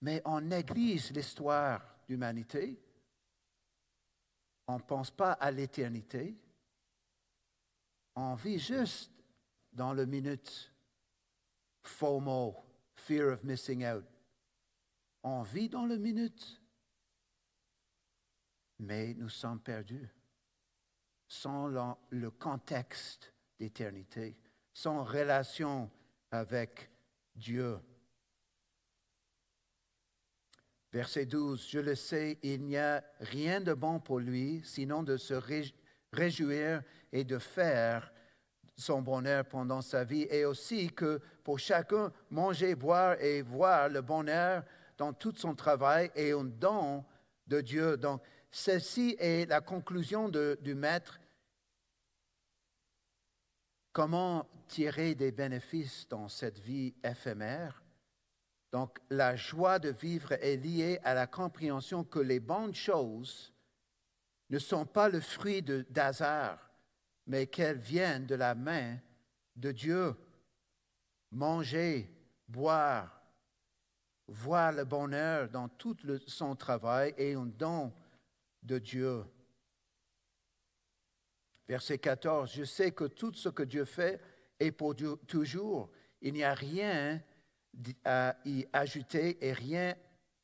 mais 0.05 0.21
on 0.27 0.43
néglige 0.43 1.13
l'histoire 1.13 1.81
d'humanité. 2.07 2.79
On 4.67 4.77
ne 4.77 4.83
pense 4.83 5.11
pas 5.11 5.33
à 5.33 5.51
l'éternité. 5.51 6.37
On 8.17 8.35
vit 8.35 8.59
juste 8.59 9.13
dans 9.73 9.93
le 9.93 10.07
minute. 10.07 10.73
FOMO, 11.83 12.57
fear 12.95 13.33
of 13.33 13.45
missing 13.45 13.85
out. 13.85 14.05
On 15.23 15.43
vit 15.43 15.69
dans 15.69 15.87
le 15.87 15.97
minute. 15.99 16.61
Mais 18.79 19.15
nous 19.15 19.29
sommes 19.29 19.61
perdus 19.61 20.09
sans 21.29 21.97
le 22.11 22.31
contexte 22.31 23.33
d'éternité, 23.59 24.37
sans 24.73 25.05
relation 25.05 25.91
avec 26.31 26.91
Dieu. 27.35 27.79
Verset 30.95 31.27
12, 31.27 31.67
Je 31.71 31.81
le 31.81 31.97
sais, 31.97 32.39
il 32.45 32.63
n'y 32.63 32.77
a 32.77 33.03
rien 33.19 33.61
de 33.61 33.75
bon 33.75 33.99
pour 33.99 34.21
lui, 34.21 34.63
sinon 34.63 35.03
de 35.03 35.17
se 35.17 35.35
réjouir 36.13 36.83
et 37.11 37.25
de 37.25 37.37
faire 37.39 38.13
son 38.77 39.03
bonheur 39.03 39.45
pendant 39.45 39.83
sa 39.83 40.05
vie, 40.05 40.29
et 40.31 40.45
aussi 40.45 40.93
que 40.93 41.21
pour 41.43 41.59
chacun, 41.59 42.13
manger, 42.31 42.77
boire 42.77 43.21
et 43.21 43.43
voir 43.43 43.89
le 43.89 44.03
bonheur 44.03 44.63
dans 44.97 45.13
tout 45.13 45.35
son 45.35 45.57
travail 45.57 46.13
est 46.15 46.31
un 46.31 46.45
don 46.45 47.05
de 47.49 47.61
Dieu. 47.61 47.97
Donc, 47.97 48.23
ceci 48.53 49.17
est 49.19 49.49
la 49.49 49.61
conclusion 49.61 50.29
du 50.29 50.77
Maître. 50.77 51.19
Comment 53.93 54.49
tirer 54.69 55.17
des 55.17 55.33
bénéfices 55.33 56.07
dans 56.09 56.29
cette 56.29 56.61
vie 56.61 56.95
éphémère? 57.03 57.84
Donc, 58.75 58.99
la 59.09 59.37
joie 59.37 59.79
de 59.79 59.91
vivre 59.91 60.33
est 60.33 60.57
liée 60.57 60.99
à 61.05 61.15
la 61.15 61.29
compréhension 61.29 62.03
que 62.03 62.19
les 62.19 62.41
bonnes 62.41 62.75
choses 62.75 63.55
ne 64.51 64.59
sont 64.59 64.85
pas 64.85 65.09
le 65.09 65.21
fruit 65.21 65.63
d'hasard, 65.63 66.59
mais 67.29 67.47
qu'elles 67.47 67.79
viennent 67.79 68.27
de 68.27 68.35
la 68.35 68.57
main 68.57 68.99
de 69.55 69.71
Dieu. 69.71 70.17
Manger, 71.31 72.13
boire, 72.49 73.23
voir 74.27 74.73
le 74.73 74.85
bonheur 74.85 75.49
dans 75.51 75.69
tout 75.69 75.97
son 76.27 76.57
travail 76.57 77.15
est 77.17 77.35
un 77.35 77.47
don 77.47 77.93
de 78.61 78.81
Dieu. 78.81 79.25
Verset 81.69 81.99
14, 81.99 82.53
je 82.53 82.65
sais 82.65 82.91
que 82.91 83.05
tout 83.05 83.35
ce 83.35 83.51
que 83.51 83.63
Dieu 83.63 83.85
fait 83.85 84.21
est 84.59 84.73
pour 84.73 84.97
toujours. 85.29 85.93
Il 86.21 86.35
n'y 86.35 86.43
a 86.43 86.55
rien 86.55 87.23
à 88.05 88.37
y 88.45 88.67
ajouter 88.73 89.39
et 89.45 89.53
rien 89.53 89.95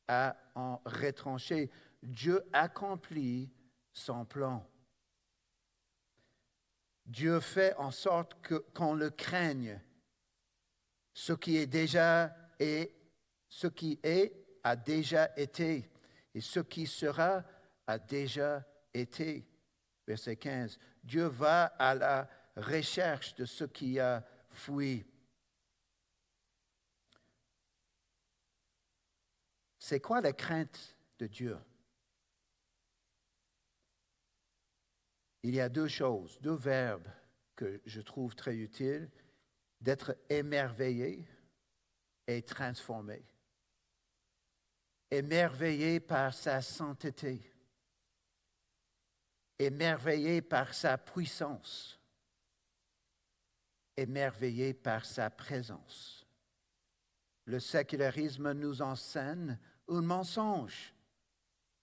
à 0.07 0.35
en 0.55 0.81
retrancher. 0.85 1.69
Dieu 2.01 2.43
accomplit 2.51 3.49
son 3.93 4.25
plan. 4.25 4.67
Dieu 7.05 7.39
fait 7.39 7.75
en 7.75 7.91
sorte 7.91 8.35
qu'on 8.73 8.93
le 8.93 9.09
craigne. 9.09 9.79
Ce 11.13 11.33
qui 11.33 11.57
est 11.57 11.67
déjà 11.67 12.35
est, 12.59 12.93
ce 13.49 13.67
qui 13.67 13.99
est 14.03 14.33
a 14.63 14.75
déjà 14.75 15.31
été, 15.35 15.89
et 16.33 16.41
ce 16.41 16.59
qui 16.59 16.87
sera 16.87 17.43
a 17.87 17.99
déjà 17.99 18.63
été. 18.93 19.45
Verset 20.07 20.37
15. 20.37 20.79
Dieu 21.03 21.25
va 21.25 21.65
à 21.65 21.95
la 21.95 22.29
recherche 22.55 23.35
de 23.35 23.45
ce 23.45 23.65
qui 23.65 23.99
a 23.99 24.23
fui. 24.49 25.05
C'est 29.83 29.99
quoi 29.99 30.21
la 30.21 30.31
crainte 30.31 30.95
de 31.17 31.25
Dieu? 31.25 31.57
Il 35.41 35.55
y 35.55 35.59
a 35.59 35.69
deux 35.69 35.87
choses, 35.87 36.39
deux 36.39 36.55
verbes 36.55 37.09
que 37.55 37.81
je 37.87 37.99
trouve 37.99 38.35
très 38.35 38.55
utiles, 38.55 39.09
d'être 39.81 40.15
émerveillé 40.29 41.25
et 42.27 42.43
transformé. 42.43 43.25
Émerveillé 45.09 45.99
par 45.99 46.31
sa 46.35 46.61
sainteté, 46.61 47.41
émerveillé 49.57 50.43
par 50.43 50.75
sa 50.75 50.99
puissance, 50.99 51.99
émerveillé 53.97 54.75
par 54.75 55.05
sa 55.05 55.31
présence. 55.31 56.27
Le 57.45 57.59
sécularisme 57.59 58.51
nous 58.51 58.83
enseigne 58.83 59.57
un 59.91 60.01
mensonge, 60.01 60.93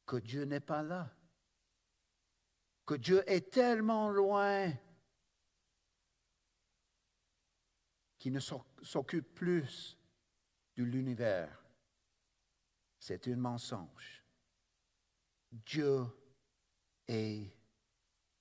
que 0.06 0.16
Dieu 0.16 0.44
n'est 0.44 0.61
pas 0.61 0.82
là, 0.82 1.14
que 2.86 2.94
Dieu 2.94 3.22
est 3.30 3.50
tellement 3.50 4.09
loin 4.09 4.72
qu'il 8.18 8.32
ne 8.32 8.40
s'occupe 8.40 9.34
plus 9.34 9.96
de 10.76 10.82
l'univers. 10.82 11.62
C'est 12.98 13.28
un 13.28 13.36
mensonge. 13.36 14.24
Dieu 15.52 16.04
est 17.06 17.50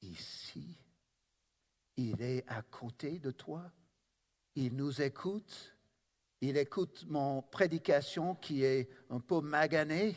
ici. 0.02 0.78
Il 1.96 2.22
est 2.22 2.48
à 2.48 2.62
côté 2.64 3.20
de 3.20 3.32
toi. 3.32 3.72
Il 4.56 4.76
nous 4.76 5.02
écoute. 5.02 5.77
Il 6.42 6.58
écoute 6.58 7.06
mon 7.08 7.42
prédication 7.42 8.36
qui 8.36 8.64
est 8.64 8.90
un 9.10 9.20
peu 9.20 9.42
maganée. 9.42 10.16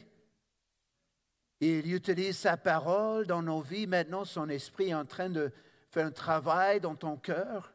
Il 1.61 1.93
utilise 1.95 2.39
sa 2.39 2.57
parole 2.57 3.27
dans 3.27 3.43
nos 3.43 3.61
vies. 3.61 3.87
Maintenant, 3.87 4.25
son 4.25 4.49
esprit 4.49 4.91
est 4.91 4.95
en 4.95 5.07
train 5.07 5.31
de 5.31 5.53
faire 5.91 6.07
un 6.07 6.11
travail 6.11 6.81
dans 6.81 6.95
ton 6.95 7.17
cœur. 7.17 7.75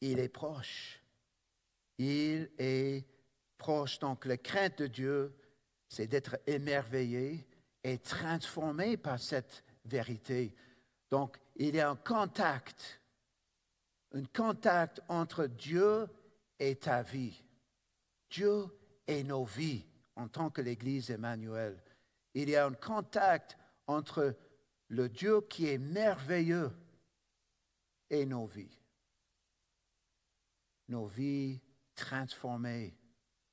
Il 0.00 0.18
est 0.18 0.28
proche. 0.28 1.00
Il 1.98 2.50
est 2.58 3.06
proche. 3.56 3.98
Donc, 3.98 4.26
la 4.26 4.36
crainte 4.36 4.78
de 4.78 4.86
Dieu, 4.86 5.34
c'est 5.88 6.06
d'être 6.06 6.38
émerveillé 6.46 7.46
et 7.82 7.98
transformé 7.98 8.96
par 8.96 9.18
cette 9.20 9.64
vérité. 9.84 10.54
Donc, 11.10 11.38
il 11.56 11.78
a 11.78 11.90
un 11.90 11.96
contact, 11.96 13.00
un 14.14 14.24
contact 14.32 15.00
entre 15.08 15.46
Dieu 15.46 16.06
et 16.58 16.76
ta 16.76 17.02
vie. 17.02 17.42
Dieu 18.30 18.66
et 19.06 19.24
nos 19.24 19.44
vies 19.44 19.86
en 20.16 20.28
tant 20.28 20.50
que 20.50 20.62
l'Église 20.62 21.10
Emmanuel. 21.10 21.82
Il 22.34 22.48
y 22.48 22.56
a 22.56 22.66
un 22.66 22.74
contact 22.74 23.58
entre 23.86 24.36
le 24.88 25.08
Dieu 25.08 25.40
qui 25.42 25.68
est 25.68 25.78
merveilleux 25.78 26.70
et 28.10 28.24
nos 28.24 28.46
vies. 28.46 28.78
Nos 30.88 31.06
vies 31.06 31.60
transformées. 31.96 32.96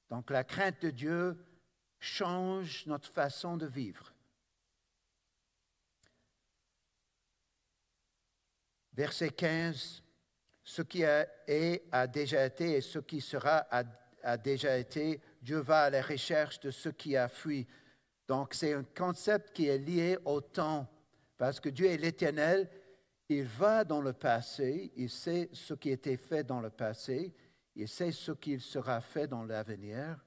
Donc 0.09 0.29
la 0.29 0.43
crainte 0.43 0.81
de 0.81 0.91
Dieu 0.91 1.45
change 1.99 2.85
notre 2.85 3.09
façon 3.09 3.57
de 3.57 3.65
vivre. 3.65 4.13
Verset 8.93 9.29
15, 9.29 10.03
ce 10.71 10.81
qui 10.83 11.03
a, 11.03 11.27
est 11.47 11.83
a 11.91 12.07
déjà 12.07 12.45
été 12.45 12.77
et 12.77 12.81
ce 12.81 12.99
qui 12.99 13.19
sera 13.19 13.67
a, 13.69 14.37
déjà 14.37 14.77
été. 14.77 15.19
Dieu 15.41 15.57
va 15.57 15.83
à 15.83 15.89
la 15.89 16.01
recherche 16.01 16.61
de 16.61 16.71
ce 16.71 16.87
qui 16.87 17.17
a 17.17 17.27
fui. 17.27 17.67
Donc 18.25 18.53
c'est 18.53 18.71
un 18.71 18.85
concept 18.85 19.51
qui 19.51 19.67
est 19.67 19.77
lié 19.77 20.17
au 20.23 20.39
temps, 20.39 20.87
parce 21.37 21.59
que 21.59 21.67
Dieu 21.67 21.87
est 21.87 21.97
l'éternel. 21.97 22.69
Il 23.27 23.43
va 23.43 23.83
dans 23.83 23.99
le 23.99 24.13
passé, 24.13 24.93
il 24.95 25.09
sait 25.09 25.49
ce 25.51 25.73
qui 25.73 25.89
a 25.89 25.93
été 25.93 26.15
fait 26.15 26.45
dans 26.45 26.61
le 26.61 26.69
passé, 26.69 27.33
il 27.75 27.89
sait 27.89 28.13
ce 28.13 28.31
qu'il 28.31 28.61
sera 28.61 29.01
fait 29.01 29.27
dans 29.27 29.43
l'avenir. 29.43 30.23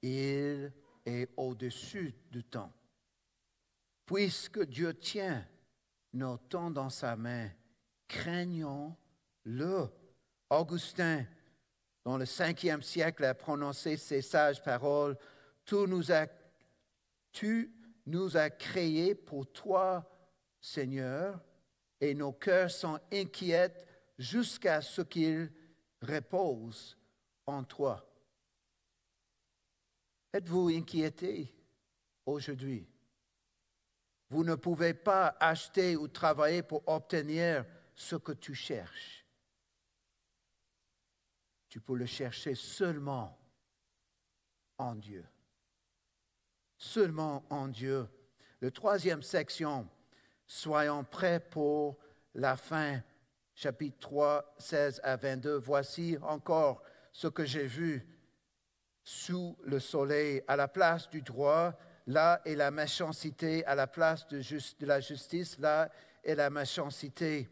Il 0.00 0.72
est 1.04 1.28
au-dessus 1.36 2.14
du 2.30 2.42
temps. 2.42 2.72
Puisque 4.06 4.64
Dieu 4.64 4.94
tient 4.94 5.46
nos 6.14 6.38
temps 6.38 6.70
dans 6.70 6.88
sa 6.88 7.16
main. 7.16 7.50
Craignons-le. 8.08 9.88
Augustin, 10.48 11.24
dans 12.04 12.16
le 12.18 12.26
cinquième 12.26 12.82
siècle, 12.82 13.24
a 13.24 13.34
prononcé 13.34 13.96
ces 13.96 14.22
sages 14.22 14.62
paroles. 14.62 15.16
Tu 15.64 15.74
nous 15.74 16.12
as, 16.12 16.28
tu 17.32 17.72
nous 18.06 18.36
as 18.36 18.50
créés 18.50 19.14
pour 19.14 19.50
toi, 19.52 20.08
Seigneur, 20.60 21.40
et 22.00 22.14
nos 22.14 22.32
cœurs 22.32 22.70
sont 22.70 23.00
inquiets 23.12 23.74
jusqu'à 24.18 24.80
ce 24.80 25.02
qu'ils 25.02 25.50
reposent 26.00 26.96
en 27.46 27.64
toi. 27.64 28.08
Êtes-vous 30.32 30.68
inquiété 30.68 31.52
aujourd'hui? 32.24 32.86
Vous 34.28 34.44
ne 34.44 34.54
pouvez 34.54 34.94
pas 34.94 35.36
acheter 35.40 35.96
ou 35.96 36.08
travailler 36.08 36.62
pour 36.62 36.82
obtenir 36.86 37.64
ce 37.96 38.14
que 38.14 38.30
tu 38.30 38.54
cherches. 38.54 39.26
Tu 41.68 41.80
peux 41.80 41.96
le 41.96 42.06
chercher 42.06 42.54
seulement 42.54 43.36
en 44.78 44.94
Dieu. 44.94 45.26
Seulement 46.78 47.44
en 47.50 47.66
Dieu. 47.66 48.06
La 48.60 48.70
troisième 48.70 49.22
section, 49.22 49.88
soyons 50.46 51.02
prêts 51.02 51.40
pour 51.40 51.98
la 52.34 52.56
fin. 52.56 53.02
Chapitre 53.54 53.98
3, 53.98 54.54
16 54.58 55.00
à 55.02 55.16
22. 55.16 55.56
Voici 55.56 56.16
encore 56.22 56.84
ce 57.10 57.26
que 57.26 57.44
j'ai 57.44 57.66
vu 57.66 58.06
sous 59.02 59.58
le 59.64 59.80
soleil 59.80 60.44
à 60.46 60.54
la 60.54 60.68
place 60.68 61.10
du 61.10 61.22
droit 61.22 61.76
là 62.06 62.40
est 62.44 62.54
la 62.54 62.70
méchanceté 62.70 63.64
à 63.66 63.74
la 63.74 63.86
place 63.86 64.26
de, 64.28 64.40
la 64.86 65.00
justice, 65.00 65.58
là 65.58 65.90
est 66.22 66.34
la 66.34 66.50
méchanceté. 66.50 67.48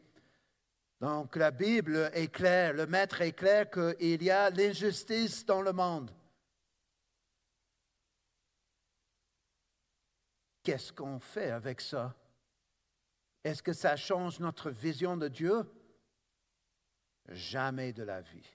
Donc 1.00 1.36
la 1.36 1.50
Bible 1.50 2.10
est 2.14 2.28
claire, 2.28 2.72
le 2.72 2.86
Maître 2.86 3.20
est 3.20 3.32
clair 3.32 3.70
qu'il 3.70 4.22
y 4.22 4.30
a 4.30 4.50
l'injustice 4.50 5.44
dans 5.44 5.60
le 5.60 5.72
monde. 5.72 6.10
Qu'est-ce 10.62 10.92
qu'on 10.92 11.18
fait 11.18 11.50
avec 11.50 11.80
ça? 11.80 12.14
Est-ce 13.44 13.62
que 13.62 13.74
ça 13.74 13.96
change 13.96 14.40
notre 14.40 14.70
vision 14.70 15.16
de 15.18 15.28
Dieu? 15.28 15.70
Jamais 17.28 17.92
de 17.92 18.02
la 18.02 18.22
vie. 18.22 18.48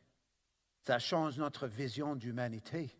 Ça 0.81 0.97
change 0.97 1.37
notre 1.37 1.67
vision 1.67 2.15
d'humanité. 2.15 2.97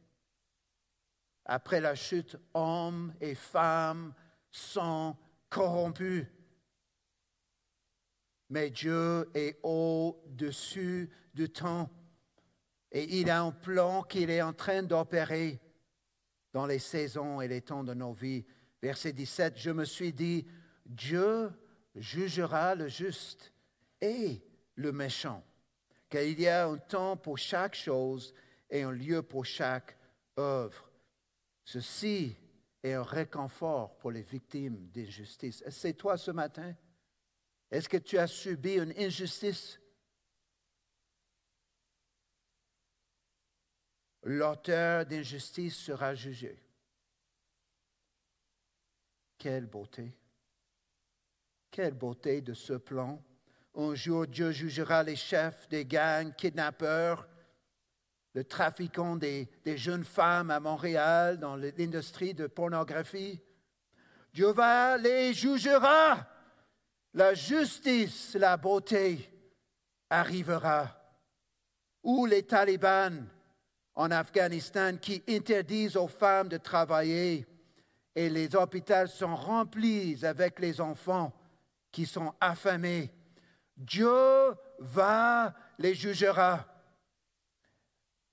Après 1.46 1.82
la 1.82 1.96
chute, 1.96 2.38
hommes 2.54 3.16
et 3.20 3.34
femmes 3.34 4.14
sont 4.52 5.18
corrompus. 5.50 6.28
Mais 8.50 8.70
Dieu 8.70 9.30
est 9.34 9.60
au-dessus 9.64 11.10
du 11.34 11.50
temps 11.50 11.90
et 12.92 13.20
il 13.20 13.30
a 13.30 13.42
un 13.42 13.52
plan 13.52 14.02
qu'il 14.04 14.30
est 14.30 14.42
en 14.42 14.54
train 14.54 14.82
d'opérer 14.82 15.60
dans 16.52 16.66
les 16.66 16.80
saisons 16.80 17.42
et 17.42 17.48
les 17.48 17.62
temps 17.62 17.84
de 17.84 17.94
nos 17.94 18.14
vies. 18.14 18.46
Verset 18.82 19.14
17, 19.14 19.58
je 19.58 19.70
me 19.70 19.86
suis 19.86 20.14
dit, 20.14 20.48
Dieu 20.86 21.52
jugera 21.96 22.74
le 22.76 22.88
juste 22.88 23.54
et 24.02 24.42
le 24.76 24.92
méchant, 24.92 25.44
car 26.10 26.24
il 26.24 26.40
y 26.40 26.48
a 26.48 26.68
un 26.68 26.78
temps 26.78 27.18
pour 27.18 27.38
chaque 27.38 27.76
chose 27.76 28.34
et 28.70 28.82
un 28.82 28.92
lieu 28.92 29.22
pour 29.22 29.46
chaque 29.46 29.98
œuvre. 30.38 30.90
Ceci 31.66 32.36
est 32.82 32.94
un 32.94 33.04
réconfort 33.04 33.98
pour 33.98 34.12
les 34.12 34.24
victimes 34.24 34.88
d'injustice. 34.88 35.64
C'est 35.70 35.94
toi 35.94 36.18
ce 36.18 36.32
matin? 36.32 36.74
Est-ce 37.72 37.88
que 37.88 37.98
tu 37.98 38.18
as 38.18 38.28
subi 38.28 38.76
une 38.76 38.94
injustice? 38.98 39.80
L'auteur 44.24 45.06
d'injustice 45.06 45.78
sera 45.78 46.14
jugé. 46.16 46.62
Quelle 49.38 49.66
beauté! 49.66 50.12
Quelle 51.72 51.94
beauté 51.94 52.42
de 52.42 52.54
ce 52.54 52.74
plan. 52.74 53.24
Un 53.76 53.94
jour, 53.94 54.28
Dieu 54.28 54.52
jugera 54.52 55.04
les 55.04 55.16
chefs 55.16 55.70
des 55.70 55.86
gangs 55.86 56.34
kidnappeurs 56.36 57.28
le 58.34 58.44
trafiquant 58.44 59.16
des, 59.16 59.50
jeunes 59.66 60.04
femmes 60.04 60.52
à 60.52 60.60
Montréal 60.60 61.40
dans 61.40 61.56
l'industrie 61.56 62.34
de 62.34 62.48
pornographie. 62.48 63.42
Dieu 64.34 64.52
va 64.52 64.98
les 64.98 65.34
jugera. 65.34 66.28
La 67.14 67.34
justice, 67.34 68.36
la 68.36 68.58
beauté 68.58 69.30
arrivera. 70.10 71.00
ou 72.04 72.26
les 72.26 72.44
talibans 72.44 73.28
en 73.96 74.12
Afghanistan 74.12 74.98
qui 74.98 75.24
interdisent 75.28 75.98
aux 75.98 76.08
femmes 76.08 76.48
de 76.48 76.58
travailler 76.58 77.46
et 78.16 78.30
les 78.30 78.56
hôpitaux 78.56 79.08
sont 79.08 79.36
remplis 79.36 80.26
avec 80.26 80.60
les 80.60 80.80
enfants 80.82 81.34
qui 81.92 82.06
sont 82.06 82.34
affamés. 82.40 83.12
Dieu 83.76 84.54
va 84.80 85.54
les 85.78 85.94
jugera. 85.94 86.66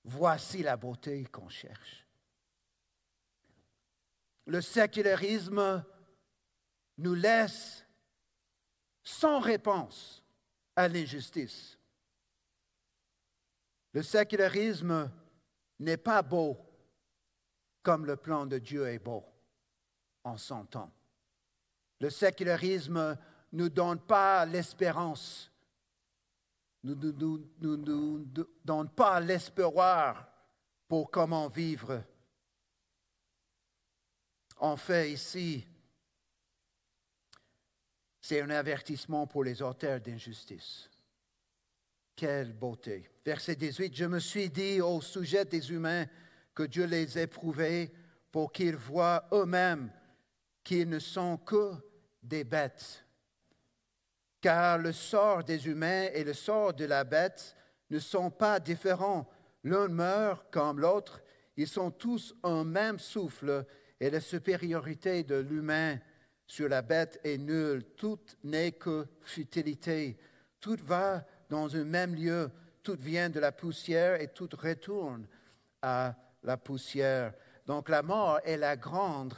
Voici 0.04 0.62
la 0.62 0.76
beauté 0.76 1.24
qu'on 1.26 1.48
cherche. 1.48 2.06
Le 4.46 4.60
sécularisme 4.60 5.84
nous 6.98 7.14
laisse 7.14 7.85
sans 9.06 9.38
réponse 9.38 10.20
à 10.74 10.88
l'injustice. 10.88 11.78
Le 13.92 14.02
sécularisme 14.02 15.08
n'est 15.78 15.96
pas 15.96 16.22
beau 16.22 16.58
comme 17.84 18.04
le 18.04 18.16
plan 18.16 18.46
de 18.46 18.58
Dieu 18.58 18.88
est 18.88 18.98
beau 18.98 19.24
en 20.24 20.36
son 20.36 20.64
temps. 20.66 20.90
Le 22.00 22.10
sécularisme 22.10 23.16
ne 23.52 23.68
donne 23.68 24.00
pas 24.00 24.44
l'espérance, 24.44 25.52
ne 26.82 26.94
nous, 26.94 28.26
donne 28.64 28.88
pas 28.90 29.20
l'espoir 29.20 30.28
pour 30.88 31.12
comment 31.12 31.46
vivre. 31.46 32.02
En 34.56 34.76
fait, 34.76 35.12
ici, 35.12 35.64
c'est 38.26 38.40
un 38.40 38.50
avertissement 38.50 39.28
pour 39.28 39.44
les 39.44 39.62
auteurs 39.62 40.00
d'injustice. 40.00 40.90
Quelle 42.16 42.52
beauté. 42.52 43.08
Verset 43.24 43.54
18, 43.54 43.94
je 43.94 44.04
me 44.04 44.18
suis 44.18 44.50
dit 44.50 44.80
au 44.80 45.00
sujet 45.00 45.44
des 45.44 45.70
humains 45.70 46.06
que 46.52 46.64
Dieu 46.64 46.86
les 46.86 47.16
éprouvait 47.20 47.92
pour 48.32 48.50
qu'ils 48.50 48.74
voient 48.74 49.28
eux-mêmes 49.32 49.92
qu'ils 50.64 50.88
ne 50.88 50.98
sont 50.98 51.36
que 51.36 51.74
des 52.20 52.42
bêtes. 52.42 53.04
Car 54.40 54.78
le 54.78 54.90
sort 54.90 55.44
des 55.44 55.68
humains 55.68 56.08
et 56.12 56.24
le 56.24 56.34
sort 56.34 56.74
de 56.74 56.84
la 56.84 57.04
bête 57.04 57.54
ne 57.90 58.00
sont 58.00 58.32
pas 58.32 58.58
différents. 58.58 59.30
L'un 59.62 59.86
meurt 59.86 60.50
comme 60.50 60.80
l'autre. 60.80 61.22
Ils 61.56 61.68
sont 61.68 61.92
tous 61.92 62.34
un 62.42 62.64
même 62.64 62.98
souffle 62.98 63.64
et 64.00 64.10
la 64.10 64.20
supériorité 64.20 65.22
de 65.22 65.36
l'humain 65.36 66.00
sur 66.46 66.68
la 66.68 66.82
bête 66.82 67.20
est 67.24 67.38
nulle. 67.38 67.84
Tout 67.96 68.20
n'est 68.44 68.72
que 68.72 69.06
futilité. 69.22 70.16
Tout 70.60 70.78
va 70.84 71.24
dans 71.48 71.74
un 71.76 71.84
même 71.84 72.14
lieu. 72.14 72.50
Tout 72.82 72.96
vient 72.98 73.30
de 73.30 73.40
la 73.40 73.52
poussière 73.52 74.20
et 74.20 74.28
tout 74.28 74.48
retourne 74.56 75.26
à 75.82 76.14
la 76.42 76.56
poussière. 76.56 77.34
Donc 77.66 77.88
la 77.88 78.02
mort 78.02 78.40
est 78.44 78.56
la 78.56 78.76
grande 78.76 79.34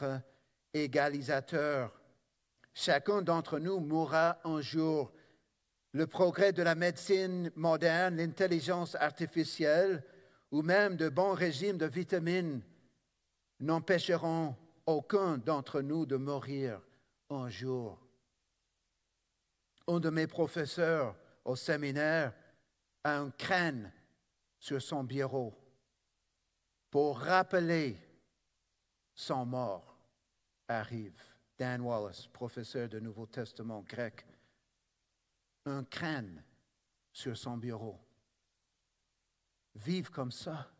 égalisateur. 0.74 1.98
Chacun 2.74 3.22
d'entre 3.22 3.58
nous 3.58 3.80
mourra 3.80 4.38
un 4.44 4.60
jour. 4.60 5.12
Le 5.92 6.06
progrès 6.06 6.52
de 6.52 6.62
la 6.62 6.74
médecine 6.74 7.50
moderne, 7.56 8.16
l'intelligence 8.16 8.94
artificielle 8.96 10.04
ou 10.50 10.60
même 10.60 10.96
de 10.96 11.08
bons 11.08 11.32
régimes 11.32 11.78
de 11.78 11.86
vitamines 11.86 12.62
n'empêcheront 13.60 14.54
aucun 14.86 15.38
d'entre 15.38 15.80
nous 15.80 16.06
de 16.06 16.16
mourir 16.16 16.80
un 17.30 17.48
jour. 17.48 17.98
Un 19.86 20.00
de 20.00 20.10
mes 20.10 20.26
professeurs 20.26 21.16
au 21.44 21.56
séminaire 21.56 22.34
a 23.04 23.18
un 23.18 23.30
crâne 23.30 23.92
sur 24.58 24.82
son 24.82 25.04
bureau 25.04 25.54
pour 26.90 27.18
rappeler 27.20 27.96
son 29.14 29.46
mort 29.46 29.96
arrive. 30.66 31.20
Dan 31.58 31.80
Wallace, 31.80 32.28
professeur 32.28 32.88
de 32.88 33.00
Nouveau 33.00 33.26
Testament 33.26 33.82
grec, 33.82 34.24
un 35.64 35.82
crâne 35.84 36.44
sur 37.12 37.36
son 37.36 37.56
bureau. 37.56 37.98
Vivre 39.74 40.10
comme 40.12 40.30
ça. 40.30 40.70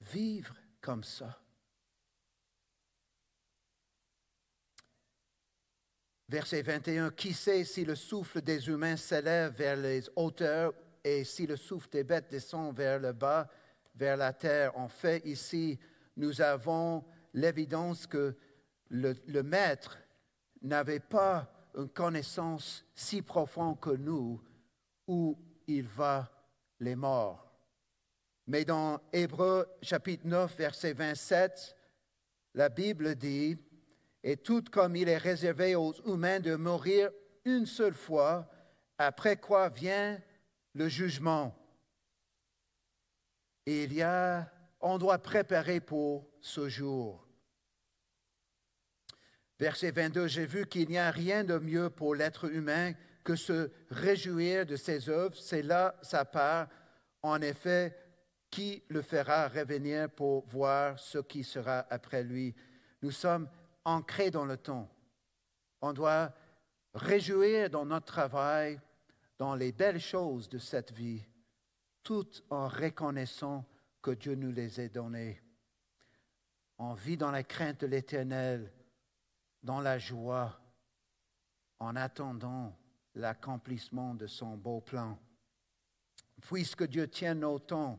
Vivre 0.00 0.54
comme 0.80 1.02
ça. 1.02 1.40
Verset 6.28 6.62
21, 6.62 7.10
Qui 7.10 7.32
sait 7.32 7.64
si 7.64 7.84
le 7.84 7.94
souffle 7.94 8.40
des 8.40 8.68
humains 8.68 8.96
s'élève 8.96 9.52
vers 9.52 9.76
les 9.76 10.02
hauteurs 10.16 10.72
et 11.04 11.22
si 11.22 11.46
le 11.46 11.56
souffle 11.56 11.88
des 11.90 12.02
bêtes 12.02 12.28
descend 12.28 12.76
vers 12.76 12.98
le 12.98 13.12
bas, 13.12 13.48
vers 13.94 14.16
la 14.16 14.32
terre? 14.32 14.76
En 14.76 14.88
fait, 14.88 15.24
ici, 15.24 15.78
nous 16.16 16.40
avons 16.40 17.04
l'évidence 17.32 18.08
que 18.08 18.36
le, 18.88 19.42
maître 19.42 19.98
n'avait 20.62 21.00
pas 21.00 21.48
une 21.76 21.88
connaissance 21.88 22.84
si 22.94 23.22
profonde 23.22 23.78
que 23.78 23.90
nous 23.90 24.42
où 25.06 25.38
il 25.68 25.86
va 25.86 26.28
les 26.80 26.96
morts. 26.96 27.46
Mais 28.48 28.64
dans 28.64 29.00
Hébreu 29.12 29.66
chapitre 29.80 30.26
9, 30.26 30.56
verset 30.56 30.92
27, 30.92 31.76
la 32.54 32.68
Bible 32.68 33.14
dit, 33.14 33.56
Et 34.28 34.36
tout 34.36 34.64
comme 34.72 34.96
il 34.96 35.08
est 35.08 35.18
réservé 35.18 35.76
aux 35.76 35.94
humains 36.04 36.40
de 36.40 36.56
mourir 36.56 37.12
une 37.44 37.64
seule 37.64 37.94
fois, 37.94 38.50
après 38.98 39.36
quoi 39.36 39.68
vient 39.68 40.20
le 40.74 40.88
jugement. 40.88 41.56
Et 43.66 43.84
il 43.84 43.94
y 43.94 44.02
a, 44.02 44.50
on 44.80 44.98
doit 44.98 45.20
préparer 45.20 45.78
pour 45.78 46.28
ce 46.40 46.68
jour. 46.68 47.24
Verset 49.60 49.92
22, 49.92 50.26
j'ai 50.26 50.46
vu 50.46 50.66
qu'il 50.66 50.88
n'y 50.88 50.98
a 50.98 51.12
rien 51.12 51.44
de 51.44 51.58
mieux 51.58 51.88
pour 51.88 52.16
l'être 52.16 52.50
humain 52.50 52.94
que 53.22 53.36
se 53.36 53.70
réjouir 53.90 54.66
de 54.66 54.74
ses 54.74 55.08
œuvres. 55.08 55.36
C'est 55.36 55.62
là 55.62 55.94
sa 56.02 56.24
part. 56.24 56.66
En 57.22 57.40
effet, 57.40 57.96
qui 58.50 58.82
le 58.88 59.02
fera 59.02 59.46
revenir 59.46 60.10
pour 60.10 60.44
voir 60.48 60.98
ce 60.98 61.18
qui 61.18 61.44
sera 61.44 61.86
après 61.90 62.24
lui? 62.24 62.56
Nous 63.02 63.12
sommes 63.12 63.48
ancrés 63.86 64.30
dans 64.30 64.44
le 64.44 64.58
temps. 64.58 64.90
On 65.80 65.92
doit 65.92 66.34
réjouir 66.92 67.70
dans 67.70 67.86
notre 67.86 68.06
travail, 68.06 68.80
dans 69.38 69.54
les 69.54 69.72
belles 69.72 70.00
choses 70.00 70.48
de 70.48 70.58
cette 70.58 70.92
vie, 70.92 71.22
tout 72.02 72.28
en 72.50 72.68
reconnaissant 72.68 73.64
que 74.02 74.10
Dieu 74.10 74.34
nous 74.34 74.52
les 74.52 74.80
a 74.80 74.88
données. 74.88 75.40
On 76.78 76.94
vit 76.94 77.16
dans 77.16 77.30
la 77.30 77.42
crainte 77.42 77.80
de 77.80 77.86
l'Éternel 77.86 78.72
dans 79.62 79.80
la 79.80 79.98
joie 79.98 80.60
en 81.78 81.96
attendant 81.96 82.76
l'accomplissement 83.14 84.14
de 84.14 84.26
son 84.26 84.56
beau 84.56 84.80
plan. 84.80 85.18
Puisque 86.42 86.84
Dieu 86.84 87.08
tient 87.08 87.34
nos 87.34 87.58
temps 87.58 87.98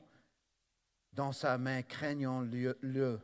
dans 1.14 1.32
sa 1.32 1.58
main, 1.58 1.82
craignons-le. 1.82 3.20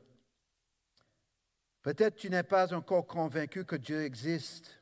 Peut-être 1.83 2.15
tu 2.15 2.29
n'es 2.29 2.43
pas 2.43 2.73
encore 2.73 3.05
convaincu 3.05 3.65
que 3.65 3.75
Dieu 3.75 4.03
existe. 4.03 4.81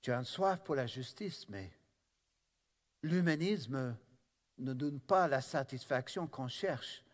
Tu 0.00 0.12
as 0.12 0.16
une 0.16 0.24
soif 0.24 0.60
pour 0.62 0.76
la 0.76 0.86
justice, 0.86 1.48
mais 1.48 1.70
l'humanisme 3.02 3.96
ne 4.58 4.72
donne 4.72 5.00
pas 5.00 5.26
la 5.26 5.40
satisfaction 5.40 6.28
qu'on 6.28 6.48
cherche, 6.48 7.04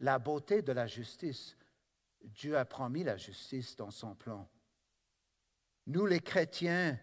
la 0.00 0.18
beauté 0.20 0.62
de 0.62 0.72
la 0.72 0.86
justice. 0.86 1.56
Dieu 2.22 2.56
a 2.56 2.64
promis 2.64 3.02
la 3.02 3.16
justice 3.16 3.76
dans 3.76 3.90
son 3.90 4.14
plan. 4.14 4.48
Nous, 5.86 6.06
les 6.06 6.20
chrétiens, 6.20 6.98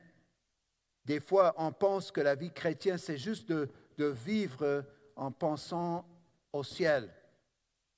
des 1.03 1.19
fois, 1.19 1.53
on 1.57 1.71
pense 1.71 2.11
que 2.11 2.21
la 2.21 2.35
vie 2.35 2.51
chrétienne, 2.51 2.97
c'est 2.97 3.17
juste 3.17 3.49
de, 3.49 3.69
vivre 3.97 4.85
en 5.15 5.31
pensant 5.31 6.07
au 6.53 6.63
ciel. 6.63 7.13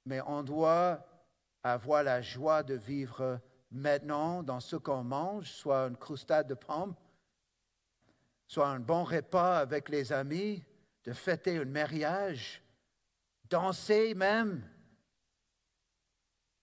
Mais 0.05 0.21
on 0.21 0.43
doit 0.43 1.06
avoir 1.73 2.03
la 2.03 2.21
joie 2.21 2.63
de 2.63 2.75
vivre 2.75 3.39
maintenant 3.71 4.43
dans 4.43 4.59
ce 4.59 4.75
qu'on 4.75 5.03
mange, 5.03 5.51
soit 5.51 5.87
une 5.87 5.97
croustade 5.97 6.47
de 6.47 6.53
pommes, 6.53 6.95
soit 8.47 8.67
un 8.67 8.79
bon 8.79 9.03
repas 9.03 9.57
avec 9.57 9.89
les 9.89 10.13
amis, 10.13 10.63
de 11.03 11.13
fêter 11.13 11.57
un 11.57 11.65
mariage, 11.65 12.61
danser 13.49 14.13
même, 14.13 14.67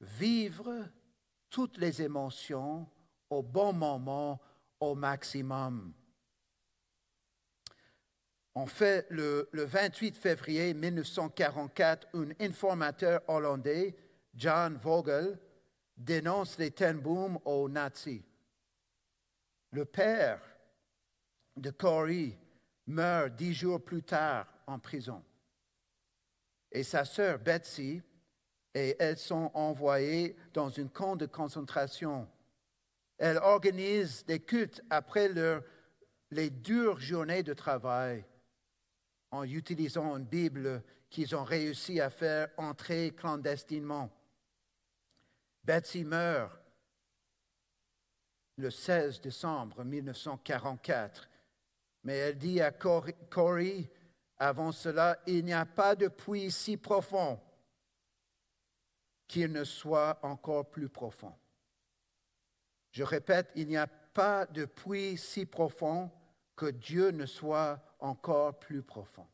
vivre 0.00 0.86
toutes 1.50 1.78
les 1.78 2.02
émotions 2.02 2.86
au 3.30 3.42
bon 3.42 3.72
moment, 3.72 4.40
au 4.80 4.94
maximum. 4.94 5.94
En 8.54 8.66
fait, 8.66 9.06
le, 9.10 9.48
28 9.52 10.16
février 10.16 10.74
1944, 10.74 12.06
un 12.14 12.28
informateur 12.38 13.20
hollandais, 13.26 13.96
John 14.36 14.76
Vogel, 14.76 15.38
dénonce 15.96 16.58
les 16.58 16.70
Tenboom 16.70 17.38
aux 17.44 17.68
nazis. 17.68 18.22
Le 19.70 19.84
père 19.84 20.40
de 21.56 21.70
Corey 21.70 22.36
meurt 22.86 23.34
dix 23.34 23.54
jours 23.54 23.82
plus 23.82 24.02
tard 24.02 24.46
en 24.66 24.78
prison. 24.78 25.22
Et 26.70 26.82
sa 26.82 27.04
sœur 27.04 27.38
Betsy, 27.38 28.02
et 28.74 28.96
elles 28.98 29.18
sont 29.18 29.50
envoyées 29.54 30.36
dans 30.52 30.68
une 30.68 30.90
camp 30.90 31.14
de 31.14 31.26
concentration. 31.26 32.28
Elles 33.18 33.38
organisent 33.38 34.24
des 34.26 34.40
cultes 34.40 34.82
après 34.90 35.28
leur, 35.28 35.62
les 36.32 36.50
dures 36.50 36.98
journées 36.98 37.44
de 37.44 37.54
travail 37.54 38.24
en 39.30 39.44
utilisant 39.44 40.16
une 40.16 40.24
Bible 40.24 40.82
qu'ils 41.10 41.36
ont 41.36 41.44
réussi 41.44 42.00
à 42.00 42.10
faire 42.10 42.48
entrer 42.56 43.12
clandestinement. 43.12 44.10
Betsy 45.64 46.04
meurt 46.04 46.52
le 48.56 48.70
16 48.70 49.20
décembre 49.20 49.82
1944, 49.82 51.28
mais 52.04 52.16
elle 52.16 52.38
dit 52.38 52.60
à 52.60 52.70
Corey, 52.70 53.90
avant 54.36 54.72
cela, 54.72 55.18
il 55.26 55.44
n'y 55.44 55.52
a 55.52 55.64
pas 55.64 55.96
de 55.96 56.08
puits 56.08 56.50
si 56.50 56.76
profond 56.76 57.40
qu'il 59.26 59.52
ne 59.52 59.64
soit 59.64 60.18
encore 60.22 60.70
plus 60.70 60.88
profond. 60.88 61.34
Je 62.90 63.02
répète, 63.02 63.50
il 63.56 63.66
n'y 63.68 63.76
a 63.76 63.86
pas 63.86 64.46
de 64.46 64.66
puits 64.66 65.16
si 65.16 65.46
profond 65.46 66.10
que 66.54 66.66
Dieu 66.66 67.10
ne 67.10 67.26
soit 67.26 67.80
encore 67.98 68.58
plus 68.58 68.82
profond. 68.82 69.26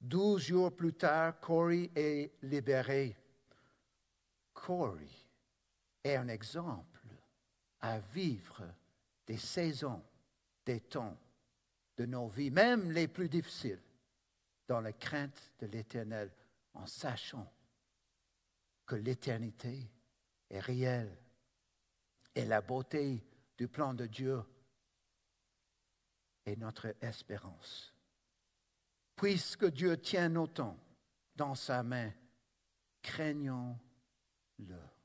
Douze 0.00 0.42
jours 0.42 0.74
plus 0.74 0.92
tard, 0.92 1.40
Corey 1.40 1.90
est 1.94 2.32
libéré. 2.42 3.16
Corey 4.66 5.06
est 6.02 6.16
un 6.16 6.26
exemple 6.26 7.06
à 7.78 8.00
vivre 8.00 8.64
des 9.24 9.38
saisons, 9.38 10.02
des 10.64 10.80
temps 10.80 11.16
de 11.96 12.04
nos 12.04 12.26
vies, 12.26 12.50
même 12.50 12.90
les 12.90 13.06
plus 13.06 13.28
difficiles, 13.28 13.80
dans 14.66 14.80
la 14.80 14.92
crainte 14.92 15.52
de 15.60 15.66
l'Éternel, 15.68 16.32
en 16.74 16.84
sachant 16.84 17.48
que 18.86 18.96
l'éternité 18.96 19.88
est 20.50 20.58
réelle 20.58 21.16
et 22.34 22.44
la 22.44 22.60
beauté 22.60 23.24
du 23.56 23.68
plan 23.68 23.94
de 23.94 24.06
Dieu 24.06 24.42
est 26.44 26.56
notre 26.56 26.92
espérance. 27.00 27.94
Puisque 29.14 29.66
Dieu 29.66 29.96
tient 30.00 30.28
nos 30.28 30.48
temps 30.48 30.76
dans 31.36 31.54
sa 31.54 31.84
main, 31.84 32.12
craignons-le. 34.56 34.95